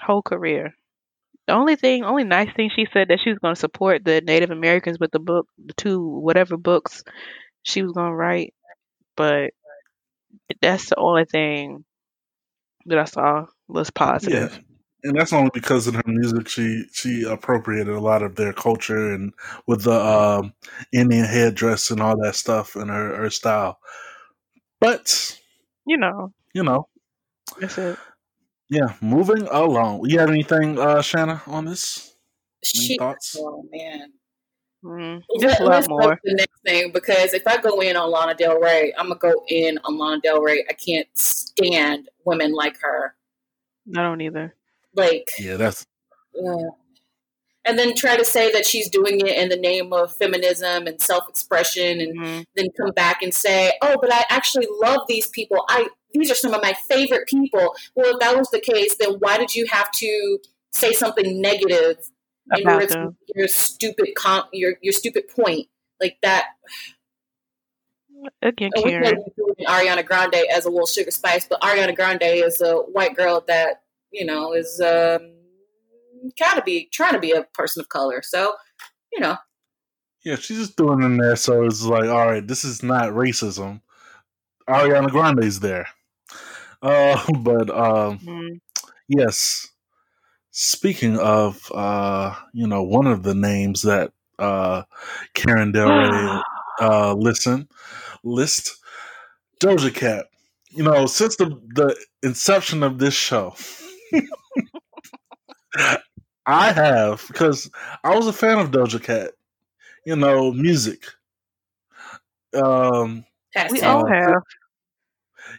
[0.00, 0.74] whole career.
[1.46, 4.20] The only thing, only nice thing she said that she was going to support the
[4.20, 7.02] Native Americans with the book, the two whatever books
[7.64, 8.54] she was going to write,
[9.16, 9.50] but
[10.62, 11.84] that's the only thing
[12.86, 14.52] that I saw was positive.
[14.52, 14.60] Yeah.
[15.06, 19.12] And that's only because in her music she she appropriated a lot of their culture
[19.12, 19.34] and
[19.66, 20.54] with the um,
[20.92, 23.78] Indian headdress and all that stuff and her, her style.
[24.80, 25.38] But
[25.86, 26.32] you know.
[26.54, 26.88] You know.
[27.60, 27.98] That's it.
[28.70, 30.08] Yeah, moving along.
[30.08, 32.14] You have anything, uh, Shanna, on this?
[32.74, 33.36] Any she, thoughts?
[33.38, 34.12] Oh man.
[34.84, 36.20] Mm, just Let, let's more.
[36.22, 39.44] the next thing because if I go in on Lana Del Rey, I'm gonna go
[39.48, 40.64] in on Lana Del Rey.
[40.68, 43.14] I can't stand women like her.
[43.96, 44.54] I don't either.
[44.94, 45.86] Like yeah, that's.
[46.38, 46.70] Uh,
[47.64, 51.00] and then try to say that she's doing it in the name of feminism and
[51.00, 52.42] self-expression, and mm-hmm.
[52.54, 55.64] then come back and say, "Oh, but I actually love these people.
[55.70, 59.14] I these are some of my favorite people." Well, if that was the case, then
[59.14, 60.38] why did you have to
[60.72, 61.96] say something negative
[62.56, 65.68] in order to your stupid comp, your your stupid point
[66.00, 66.46] like that.
[68.42, 69.24] Again, Karen.
[69.66, 73.82] Ariana Grande as a little sugar spice, but Ariana Grande is a white girl that
[74.10, 75.34] you know is um,
[76.38, 78.22] kind of be trying to be a person of color.
[78.22, 78.54] So
[79.12, 79.36] you know,
[80.24, 81.36] yeah, she's just doing in there.
[81.36, 83.80] So it's like, all right, this is not racism.
[84.68, 85.86] Ariana Grande's there,
[86.82, 88.60] uh, but um, mm.
[89.08, 89.68] yes,
[90.56, 94.84] Speaking of, uh, you know, one of the names that uh,
[95.34, 96.40] Karen Del Rey
[96.80, 97.68] uh, listen
[98.22, 98.70] list
[99.60, 100.26] Doja Cat.
[100.70, 103.56] You know, since the the inception of this show,
[106.46, 107.68] I have because
[108.04, 109.32] I was a fan of Doja Cat.
[110.06, 111.04] You know, music.
[112.54, 113.24] Um,
[113.72, 114.40] we all have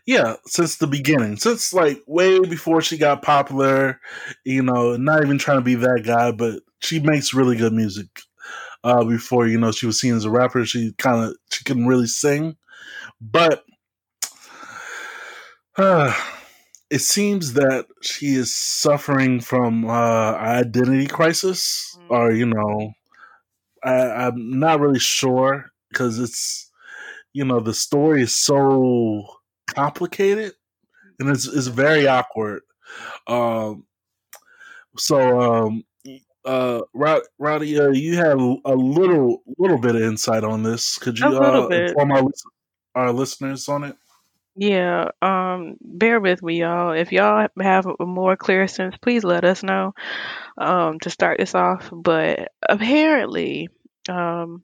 [0.06, 4.00] yeah, since the beginning, since like way before she got popular,
[4.44, 8.08] you know, not even trying to be that guy, but she makes really good music.
[8.84, 10.64] Uh, before you know, she was seen as a rapper.
[10.64, 12.56] She kind of she couldn't really sing,
[13.20, 13.64] but
[15.76, 16.14] uh,
[16.92, 22.14] it seems that she is suffering from uh, identity crisis, mm-hmm.
[22.14, 22.94] or you know,
[23.84, 26.70] I, I'm not really sure because it's
[27.34, 29.26] you know the story is so
[29.68, 30.54] complicated
[31.20, 32.62] and it's it's very awkward.
[33.28, 33.86] Um,
[34.98, 35.84] so um,
[36.46, 40.98] uh, Rowdy, uh, you have a little little bit of insight on this.
[40.98, 42.24] Could you uh, inform our,
[42.96, 43.96] our listeners on it?
[44.58, 46.94] Yeah, um, bear with me, y'all.
[46.94, 49.94] If y'all have a more clear sense, please let us know
[50.58, 51.90] um, to start this off.
[51.92, 53.68] But apparently,
[54.08, 54.64] um,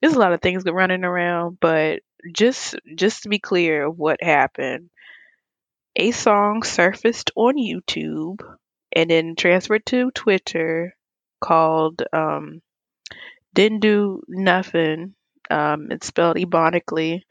[0.00, 2.02] there's a lot of things running around, but
[2.32, 4.90] just just to be clear of what happened,
[5.96, 8.40] a song surfaced on YouTube
[8.94, 10.94] and then transferred to Twitter
[11.40, 12.60] called um,
[13.54, 15.14] "Didn't Do Nothing."
[15.50, 17.22] Um, it's spelled ebonically,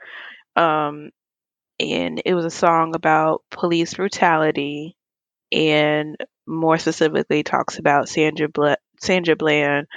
[0.56, 1.12] um,
[1.80, 4.96] and it was a song about police brutality,
[5.52, 6.18] and
[6.48, 9.88] more specifically talks about Sandra Bl- Sandra Bland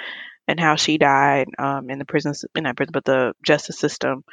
[0.49, 4.25] and how she died um, in the prison, that prison, but the justice system.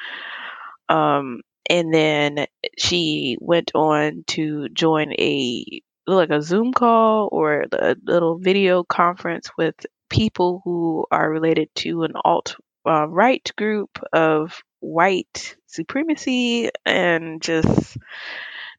[0.89, 2.45] Um, and then
[2.77, 9.49] she went on to join a like a Zoom call or a little video conference
[9.57, 9.75] with
[10.09, 12.55] people who are related to an alt
[12.85, 17.97] uh, right group of white supremacy and just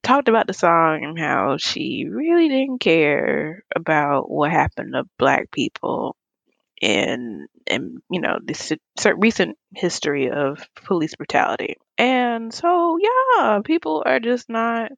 [0.05, 5.51] talked about the song and how she really didn't care about what happened to black
[5.51, 6.17] people
[6.81, 8.73] in in you know this
[9.17, 11.77] recent history of police brutality.
[11.99, 14.93] And so yeah, people are just not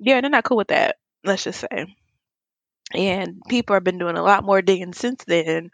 [0.00, 0.96] yeah, they're not cool with that.
[1.24, 1.86] Let's just say.
[2.94, 5.70] and people have been doing a lot more digging since then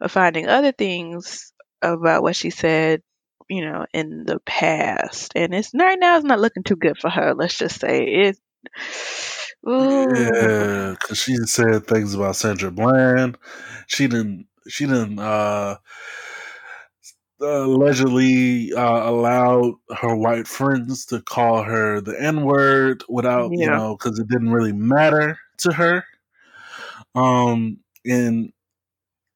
[0.00, 1.52] of finding other things
[1.82, 3.02] about what she said
[3.48, 7.10] you know in the past and it's right now it's not looking too good for
[7.10, 8.38] her let's just say it
[9.68, 10.30] Ooh.
[10.42, 13.38] Yeah, because she said things about Sandra Bland.
[13.86, 14.47] She didn't.
[14.68, 15.18] She didn't.
[15.18, 15.76] Uh,
[17.40, 23.96] allegedly uh, allowed her white friends to call her the N word without, you know,
[23.96, 26.04] because it didn't really matter to her.
[27.14, 28.52] Um, and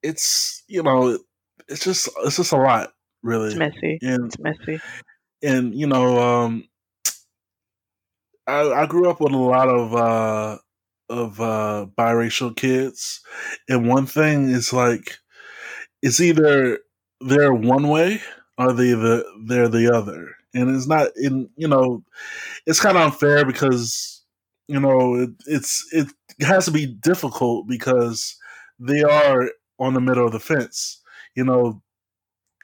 [0.03, 1.19] it's you know,
[1.69, 3.49] it's just it's just a lot, really.
[3.49, 4.81] it's messy And it's messy
[5.43, 6.65] and you know, um,
[8.47, 10.59] I, I grew up with a lot of uh,
[11.09, 13.21] of uh, biracial kids,
[13.69, 15.19] and one thing is like
[16.03, 16.79] it's either
[17.21, 18.21] they're one way
[18.59, 22.05] or they the they're the other, and it's not in you know
[22.67, 24.23] it's kind of unfair because
[24.69, 26.09] you know it, it's it
[26.43, 28.37] has to be difficult because
[28.79, 31.01] they are on the middle of the fence,
[31.37, 31.83] you know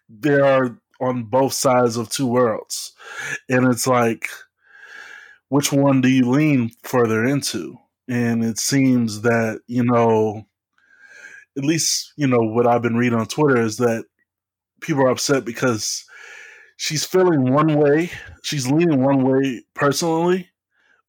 [0.08, 2.92] they are on both sides of two worlds,
[3.48, 4.28] and it's like
[5.48, 7.78] which one do you lean further into?
[8.08, 10.46] And it seems that, you know,
[11.56, 14.04] at least, you know, what I've been reading on Twitter is that
[14.80, 16.04] people are upset because
[16.76, 18.10] she's feeling one way,
[18.42, 20.50] she's leaning one way personally,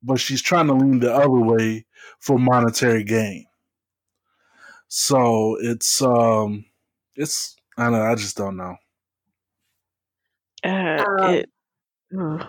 [0.01, 1.85] but she's trying to lean the other way
[2.19, 3.45] for monetary gain.
[4.87, 6.65] So it's um
[7.15, 8.75] it's I don't know, I just don't know.
[10.63, 11.49] uh, Um, it
[12.17, 12.47] ugh.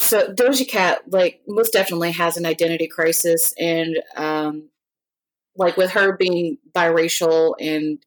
[0.00, 4.68] so Doja Cat, like, most definitely has an identity crisis, and um,
[5.56, 7.98] like with her being biracial, and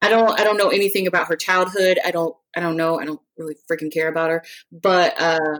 [0.00, 1.98] I don't, I don't know anything about her childhood.
[2.04, 2.98] I don't, I don't know.
[2.98, 4.44] I don't really freaking care about her.
[4.72, 5.58] But uh,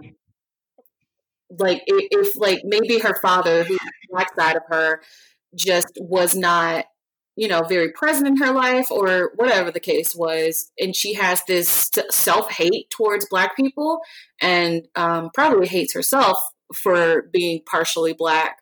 [1.58, 3.78] like, if, like maybe her father, who's
[4.10, 5.00] black side of her,
[5.54, 6.86] just was not
[7.36, 11.42] you know very present in her life or whatever the case was and she has
[11.44, 14.00] this self-hate towards black people
[14.40, 16.38] and um, probably hates herself
[16.74, 18.58] for being partially black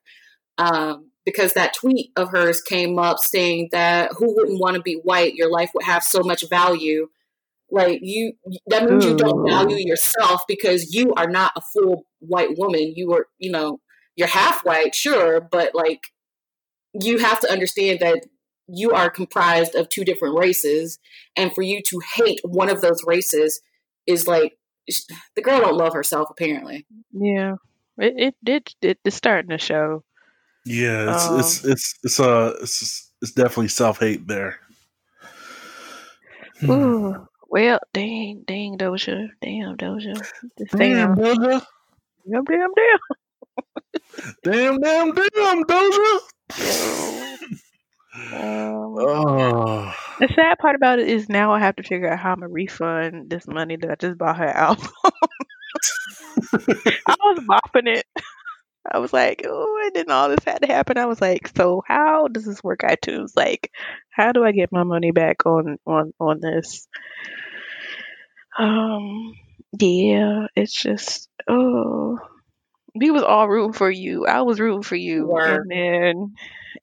[0.58, 4.94] um, because that tweet of hers came up saying that who wouldn't want to be
[4.94, 5.34] white?
[5.34, 7.08] Your life would have so much value.
[7.70, 8.32] Like you
[8.66, 12.94] that means you don't value yourself because you are not a full white woman.
[12.96, 13.80] You are you know
[14.16, 16.00] you're half white sure but like
[17.00, 18.26] you have to understand that
[18.66, 20.98] you are comprised of two different races.
[21.36, 23.60] And for you to hate one of those races
[24.06, 24.56] is like
[25.36, 26.86] the girl don't love herself apparently.
[27.12, 27.54] Yeah.
[27.98, 30.04] It it did it, it's starting to show
[30.64, 34.58] Yeah, it's um it's it's it's uh it's it's definitely self hate there.
[36.60, 37.12] Hmm.
[37.48, 40.14] well dang dang doja damn doja
[40.58, 41.62] just Damn, damn Doja.
[42.30, 42.98] damn damn damn
[44.44, 46.18] Damn, damn, damn, Doja.
[48.32, 52.32] Um, Oh, the sad part about it is now I have to figure out how
[52.32, 54.88] I'm gonna refund this money that I just bought her album.
[56.52, 58.04] I was bopping it.
[58.90, 60.96] I was like, oh, and then all this had to happen.
[60.98, 62.80] I was like, so how does this work?
[62.80, 63.70] iTunes, like,
[64.10, 66.88] how do I get my money back on on on this?
[68.58, 69.34] Um,
[69.78, 72.18] yeah, it's just oh,
[72.94, 74.26] we was all rooting for you.
[74.26, 76.34] I was rooting for you and then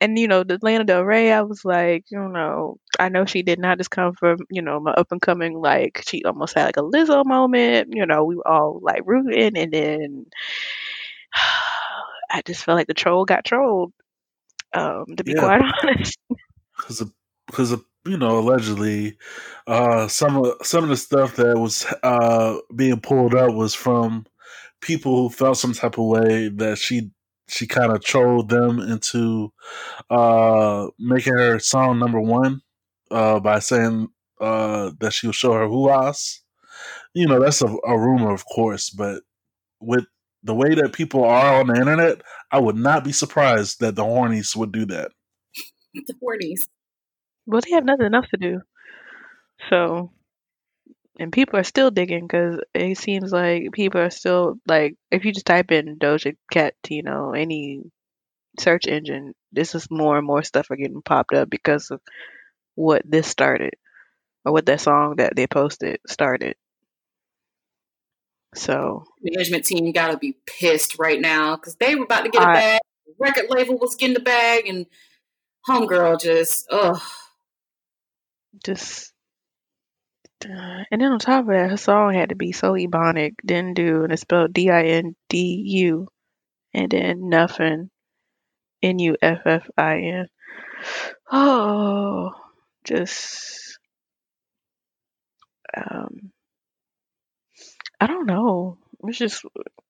[0.01, 1.31] and you know the Lana Del Rey.
[1.31, 4.79] I was like, you know, I know she did not just come from you know
[4.79, 5.59] my up and coming.
[5.59, 7.89] Like she almost had like a Lizzo moment.
[7.93, 10.25] You know, we were all like rooting, and then
[12.29, 13.93] I just felt like the troll got trolled.
[14.73, 16.17] Um, to be yeah, quite honest.
[16.77, 17.11] because
[17.47, 17.71] because
[18.05, 19.17] you know allegedly,
[19.65, 24.25] uh, some of some of the stuff that was uh being pulled up was from
[24.81, 27.09] people who felt some type of way that she
[27.47, 29.51] she kind of trolled them into
[30.09, 32.61] uh making her song number one
[33.09, 34.09] uh by saying
[34.41, 36.39] uh that she would show her huas.
[37.13, 39.23] You know that's a, a rumor, of course, but
[39.79, 40.05] with
[40.43, 42.21] the way that people are on the internet,
[42.51, 45.11] I would not be surprised that the hornies would do that.
[45.93, 46.67] the 40s
[47.45, 48.61] Well, they have nothing else to do,
[49.69, 50.11] so
[51.19, 55.31] and people are still digging because it seems like people are still like if you
[55.31, 57.81] just type in Doja Cat, you know, any
[58.59, 62.01] search engine, this is more and more stuff are getting popped up because of
[62.75, 63.73] what this started
[64.45, 66.55] or what that song that they posted started.
[68.55, 72.41] So management team got to be pissed right now because they were about to get
[72.41, 74.85] a I bag the record label was getting the bag and
[75.67, 77.01] homegirl just ugh
[78.63, 79.13] just
[80.45, 83.73] uh, and then on top of that, her song had to be so ebonic, didn't
[83.73, 86.07] do, and it's spelled D I N D U,
[86.73, 87.89] and then nothing.
[88.83, 90.27] N U F F I N.
[91.31, 92.31] Oh,
[92.85, 93.79] just
[95.75, 96.31] um,
[97.99, 98.77] I don't know.
[99.03, 99.43] It's just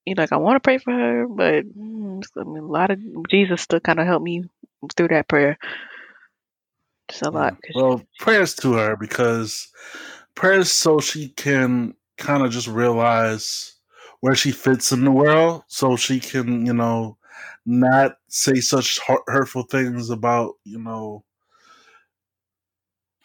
[0.05, 2.91] you know, like I want to pray for her, but mm, I mean, a lot
[2.91, 2.99] of
[3.29, 4.43] Jesus still kind of helped me
[4.95, 5.57] through that prayer.
[7.09, 7.57] Just a lot.
[7.75, 9.67] Well, prayers to her because
[10.35, 13.75] prayers so she can kind of just realize
[14.19, 17.17] where she fits in the world, so she can, you know,
[17.65, 21.23] not say such hurtful things about, you know,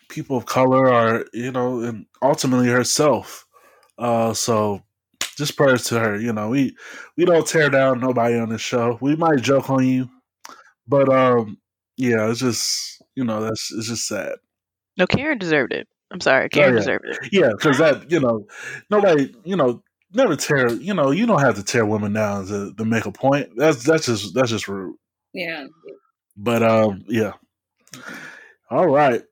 [0.09, 3.47] people of color or, you know, and ultimately herself.
[4.03, 4.83] Uh, so
[5.37, 6.19] just prayers to her.
[6.21, 6.77] You know, we
[7.17, 8.99] we don't tear down nobody on this show.
[9.01, 10.09] We might joke on you,
[10.89, 11.59] but um,
[11.97, 14.35] yeah, it's just you know that's it's just sad.
[14.99, 15.87] no, Karen deserved it.
[16.11, 17.19] I'm sorry, Oh Karen yeah, deserved it.
[17.33, 18.47] yeah, because that you know
[18.91, 19.83] nobody you know
[20.13, 23.13] never tear you know you don't have to tear women down to, to make a
[23.13, 23.51] point.
[23.57, 24.97] That's that's just that's just rude.
[25.33, 25.67] Yeah.
[26.37, 27.33] But um, yeah.
[28.71, 29.23] All right.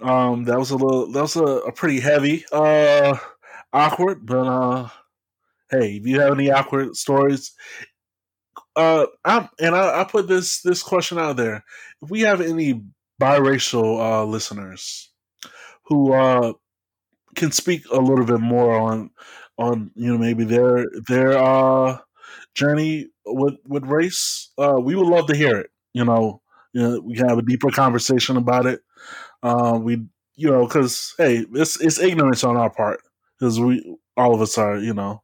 [0.00, 3.16] Um, that was a little that was a, a pretty heavy, uh,
[3.72, 4.88] awkward, but uh,
[5.70, 7.52] hey, if you have any awkward stories,
[8.76, 11.64] uh, I'm and I, I put this this question out there:
[12.02, 12.82] if we have any
[13.20, 15.10] biracial uh listeners
[15.86, 16.54] who uh
[17.36, 19.10] can speak a little bit more on
[19.58, 21.98] on you know maybe their their uh
[22.54, 25.70] journey with with race, uh, we would love to hear it.
[25.94, 26.42] You know,
[26.74, 28.80] you know, we can have a deeper conversation about it.
[29.42, 30.04] Uh, we,
[30.36, 33.00] you know, because hey, it's it's ignorance on our part
[33.42, 35.20] because we all of us are, you know,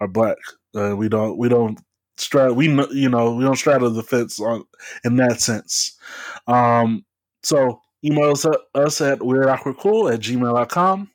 [0.00, 0.36] are black.
[0.74, 1.80] Uh, we don't we don't
[2.16, 4.64] straddle we you know we don't straddle the fence on
[5.04, 5.96] in that sense.
[6.48, 7.04] Um,
[7.44, 11.10] so email us at, us at weirdawkwardcool at gmail.com.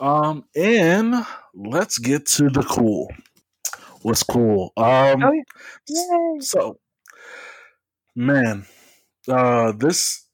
[0.00, 1.14] Um, and
[1.52, 3.12] let's get to the cool.
[4.00, 4.72] What's cool?
[4.78, 5.32] Um, Oh
[5.88, 6.40] yeah.
[6.40, 6.78] So,
[8.16, 8.64] man,
[9.28, 10.24] uh, this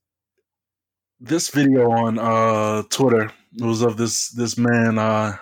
[1.19, 5.37] this video on uh Twitter was of this this man uh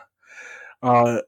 [0.82, 1.20] uh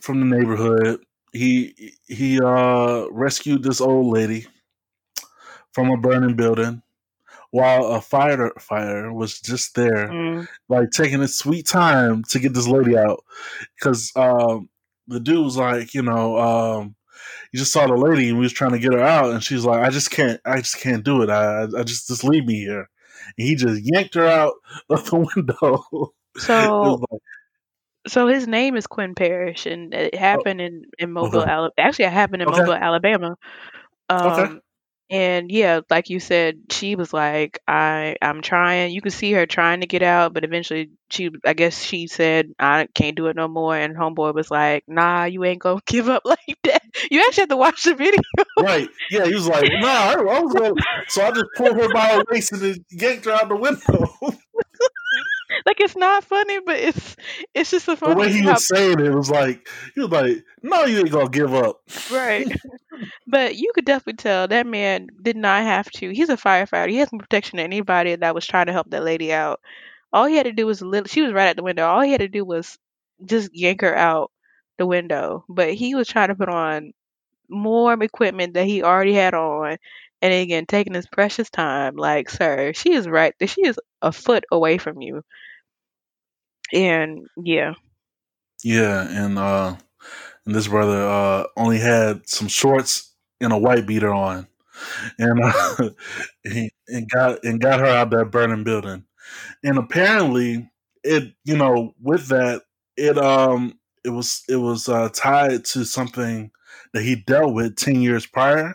[0.00, 1.04] from the neighborhood.
[1.32, 4.46] He he uh rescued this old lady
[5.72, 6.82] from a burning building
[7.50, 10.48] while a firefighter was just there Mm.
[10.68, 13.22] like taking his sweet time to get this lady out
[13.78, 14.68] because um,
[15.06, 16.96] the dude was like, you know, um,
[17.52, 19.64] he just saw the lady and we was trying to get her out, and she's
[19.64, 21.30] like, I just can't, I just can't do it.
[21.30, 22.88] I, I just just leave me here.
[23.38, 24.54] And he just yanked her out
[24.90, 26.12] of the window.
[26.38, 27.20] So like,
[28.06, 31.72] so his name is Quinn Parrish, and it oh, happened in in Mobile, okay, Alabama.
[31.78, 33.36] Actually, it happened in okay, Mobile, Alabama.
[34.22, 34.60] okay, Um,
[35.08, 38.92] and yeah, like you said, she was like, I I'm trying.
[38.92, 42.52] You could see her trying to get out, but eventually she, I guess she said,
[42.58, 43.76] I can't do it no more.
[43.76, 46.82] And homeboy was like, Nah, you ain't gonna give up like that.
[47.10, 48.20] You actually have to watch the video.
[48.60, 49.26] right, yeah.
[49.26, 50.74] He was like, Nah, I, I was gonna,
[51.08, 54.14] so I just pulled her by her waist and yanked her out the window.
[55.66, 57.16] like it's not funny, but it's
[57.52, 60.84] it's just a the way he was saying it was like, he was like, No,
[60.84, 61.80] you ain't gonna give up.
[62.10, 62.50] right.
[63.26, 66.14] But you could definitely tell that man did not have to.
[66.14, 66.88] He's a firefighter.
[66.88, 69.60] He has more protection than anybody that was trying to help that lady out.
[70.14, 71.06] All he had to do was little.
[71.06, 71.86] She was right at the window.
[71.86, 72.78] All he had to do was
[73.22, 74.30] just yank her out
[74.78, 75.44] the window.
[75.46, 76.94] But he was trying to put on
[77.50, 79.76] more equipment that he already had on,
[80.22, 81.96] and again taking his precious time.
[81.96, 83.34] Like, sir, she is right.
[83.38, 83.48] there.
[83.48, 85.22] She is a foot away from you.
[86.72, 87.74] And yeah,
[88.64, 89.76] Yeah, and uh
[90.46, 94.48] and this brother uh only had some shorts and a white beater on.
[95.18, 95.90] And uh
[96.44, 99.04] he and got and got her out that burning building.
[99.64, 100.70] And apparently
[101.04, 102.62] it you know, with that,
[102.96, 106.50] it um it was it was uh tied to something
[106.94, 108.74] that he dealt with ten years prior.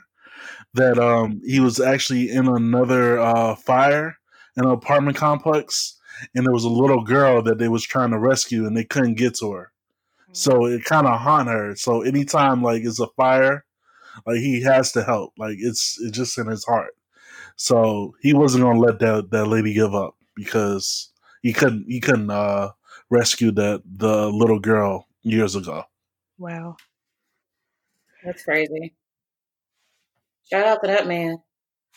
[0.73, 4.17] That um he was actually in another uh fire
[4.57, 5.97] in an apartment complex
[6.35, 9.15] and there was a little girl that they was trying to rescue and they couldn't
[9.15, 9.71] get to her.
[10.33, 11.75] So it kind of haunt her.
[11.75, 13.65] So anytime like it's a fire,
[14.25, 15.33] like he has to help.
[15.37, 16.95] Like it's it's just in his heart.
[17.57, 21.11] So he wasn't gonna let that that lady give up because
[21.41, 22.69] he couldn't he couldn't uh
[23.09, 25.83] rescue that the little girl years ago.
[26.37, 26.75] wow.
[28.23, 28.93] That's crazy.
[30.49, 31.37] Shout out to that man.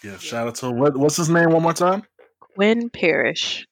[0.02, 2.02] Yeah, shout out to what what's his name one more time?
[2.40, 3.66] Quinn Parrish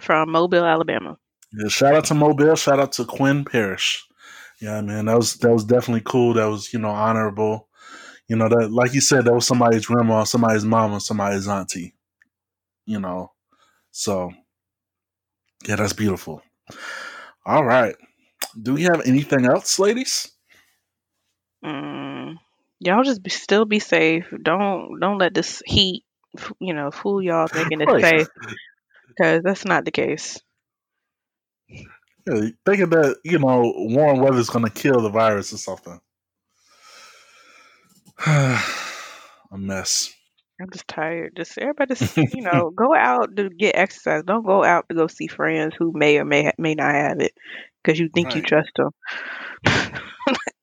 [0.00, 1.16] from Mobile, Alabama.
[1.52, 4.06] Yeah, shout out to Mobile, shout out to Quinn Parrish.
[4.60, 6.34] Yeah, man, that was that was definitely cool.
[6.34, 7.68] That was, you know, honorable.
[8.28, 11.94] You know, that like you said, that was somebody's grandma, somebody's mama, somebody's auntie.
[12.86, 13.32] You know.
[13.90, 14.32] So
[15.66, 16.42] yeah, that's beautiful.
[17.46, 17.96] All right.
[18.60, 20.30] Do we have anything else, ladies?
[21.64, 22.36] Mm,
[22.80, 24.26] Y'all just be, still be safe.
[24.42, 26.04] Don't don't let this heat,
[26.60, 28.04] you know, fool y'all thinking it's Right.
[28.04, 28.28] safe
[29.18, 30.40] because that's not the case.
[31.68, 36.00] Yeah, thinking that you know warm weather's gonna kill the virus or something.
[38.26, 40.12] A mess.
[40.60, 41.34] I'm just tired.
[41.36, 44.24] Just everybody, just you know, go out to get exercise.
[44.26, 47.20] Don't go out to go see friends who may or may ha- may not have
[47.20, 47.32] it
[47.82, 48.90] because you think you trust them.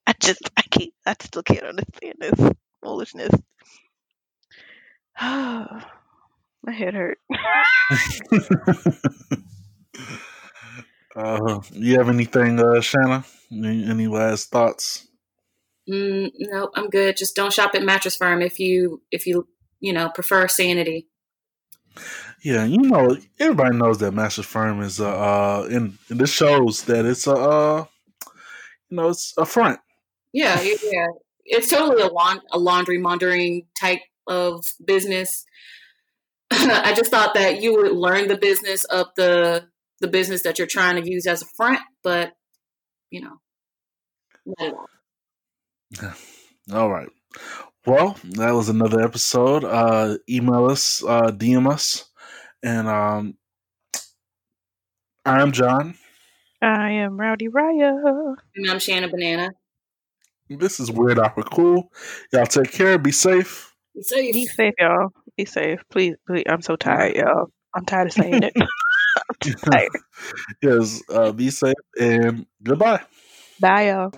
[0.08, 0.94] I just I can't.
[1.06, 2.52] I still can't understand this
[2.82, 3.32] foolishness.
[6.66, 7.20] My head hurt.
[11.16, 13.24] uh, you have anything, uh, Shanna?
[13.52, 15.08] Any, any last thoughts?
[15.88, 17.18] Mm, no, I'm good.
[17.18, 19.48] Just don't shop at Mattress Firm if you if you
[19.80, 21.08] you know prefer sanity.
[22.44, 26.86] Yeah, you know, everybody knows that Mattress Firm is uh, uh and, and this shows
[26.86, 27.86] that it's a uh,
[28.90, 29.80] you know, it's a front.
[30.34, 31.08] Yeah, yeah, yeah.
[31.46, 35.46] It's totally a, laun- a laundry laundering type of business.
[36.52, 39.68] I just thought that you would learn the business of the
[40.02, 42.34] the business that you're trying to use as a front, but
[43.10, 43.40] you know,
[44.46, 46.14] not at all.
[46.74, 47.10] All right.
[47.86, 49.64] Well, that was another episode.
[49.64, 52.10] Uh, email us, uh, DM us,
[52.64, 53.38] and um,
[55.26, 55.96] I'm John.
[56.62, 58.36] I am Rowdy Raya.
[58.56, 59.52] And I'm Shanna Banana.
[60.50, 61.92] This is Weird Awkward Cool.
[62.32, 62.98] Y'all take care.
[62.98, 63.74] Be safe.
[63.96, 64.34] Be safe.
[64.34, 65.12] Be safe, y'all.
[65.38, 66.16] Be safe, please.
[66.28, 66.44] please.
[66.48, 67.48] I'm so tired, y'all.
[67.76, 68.54] I'm tired of saying it.
[69.46, 69.90] I'm tired.
[70.62, 71.02] yes.
[71.10, 73.02] Uh, be safe and goodbye.
[73.60, 74.14] Bye, y'all.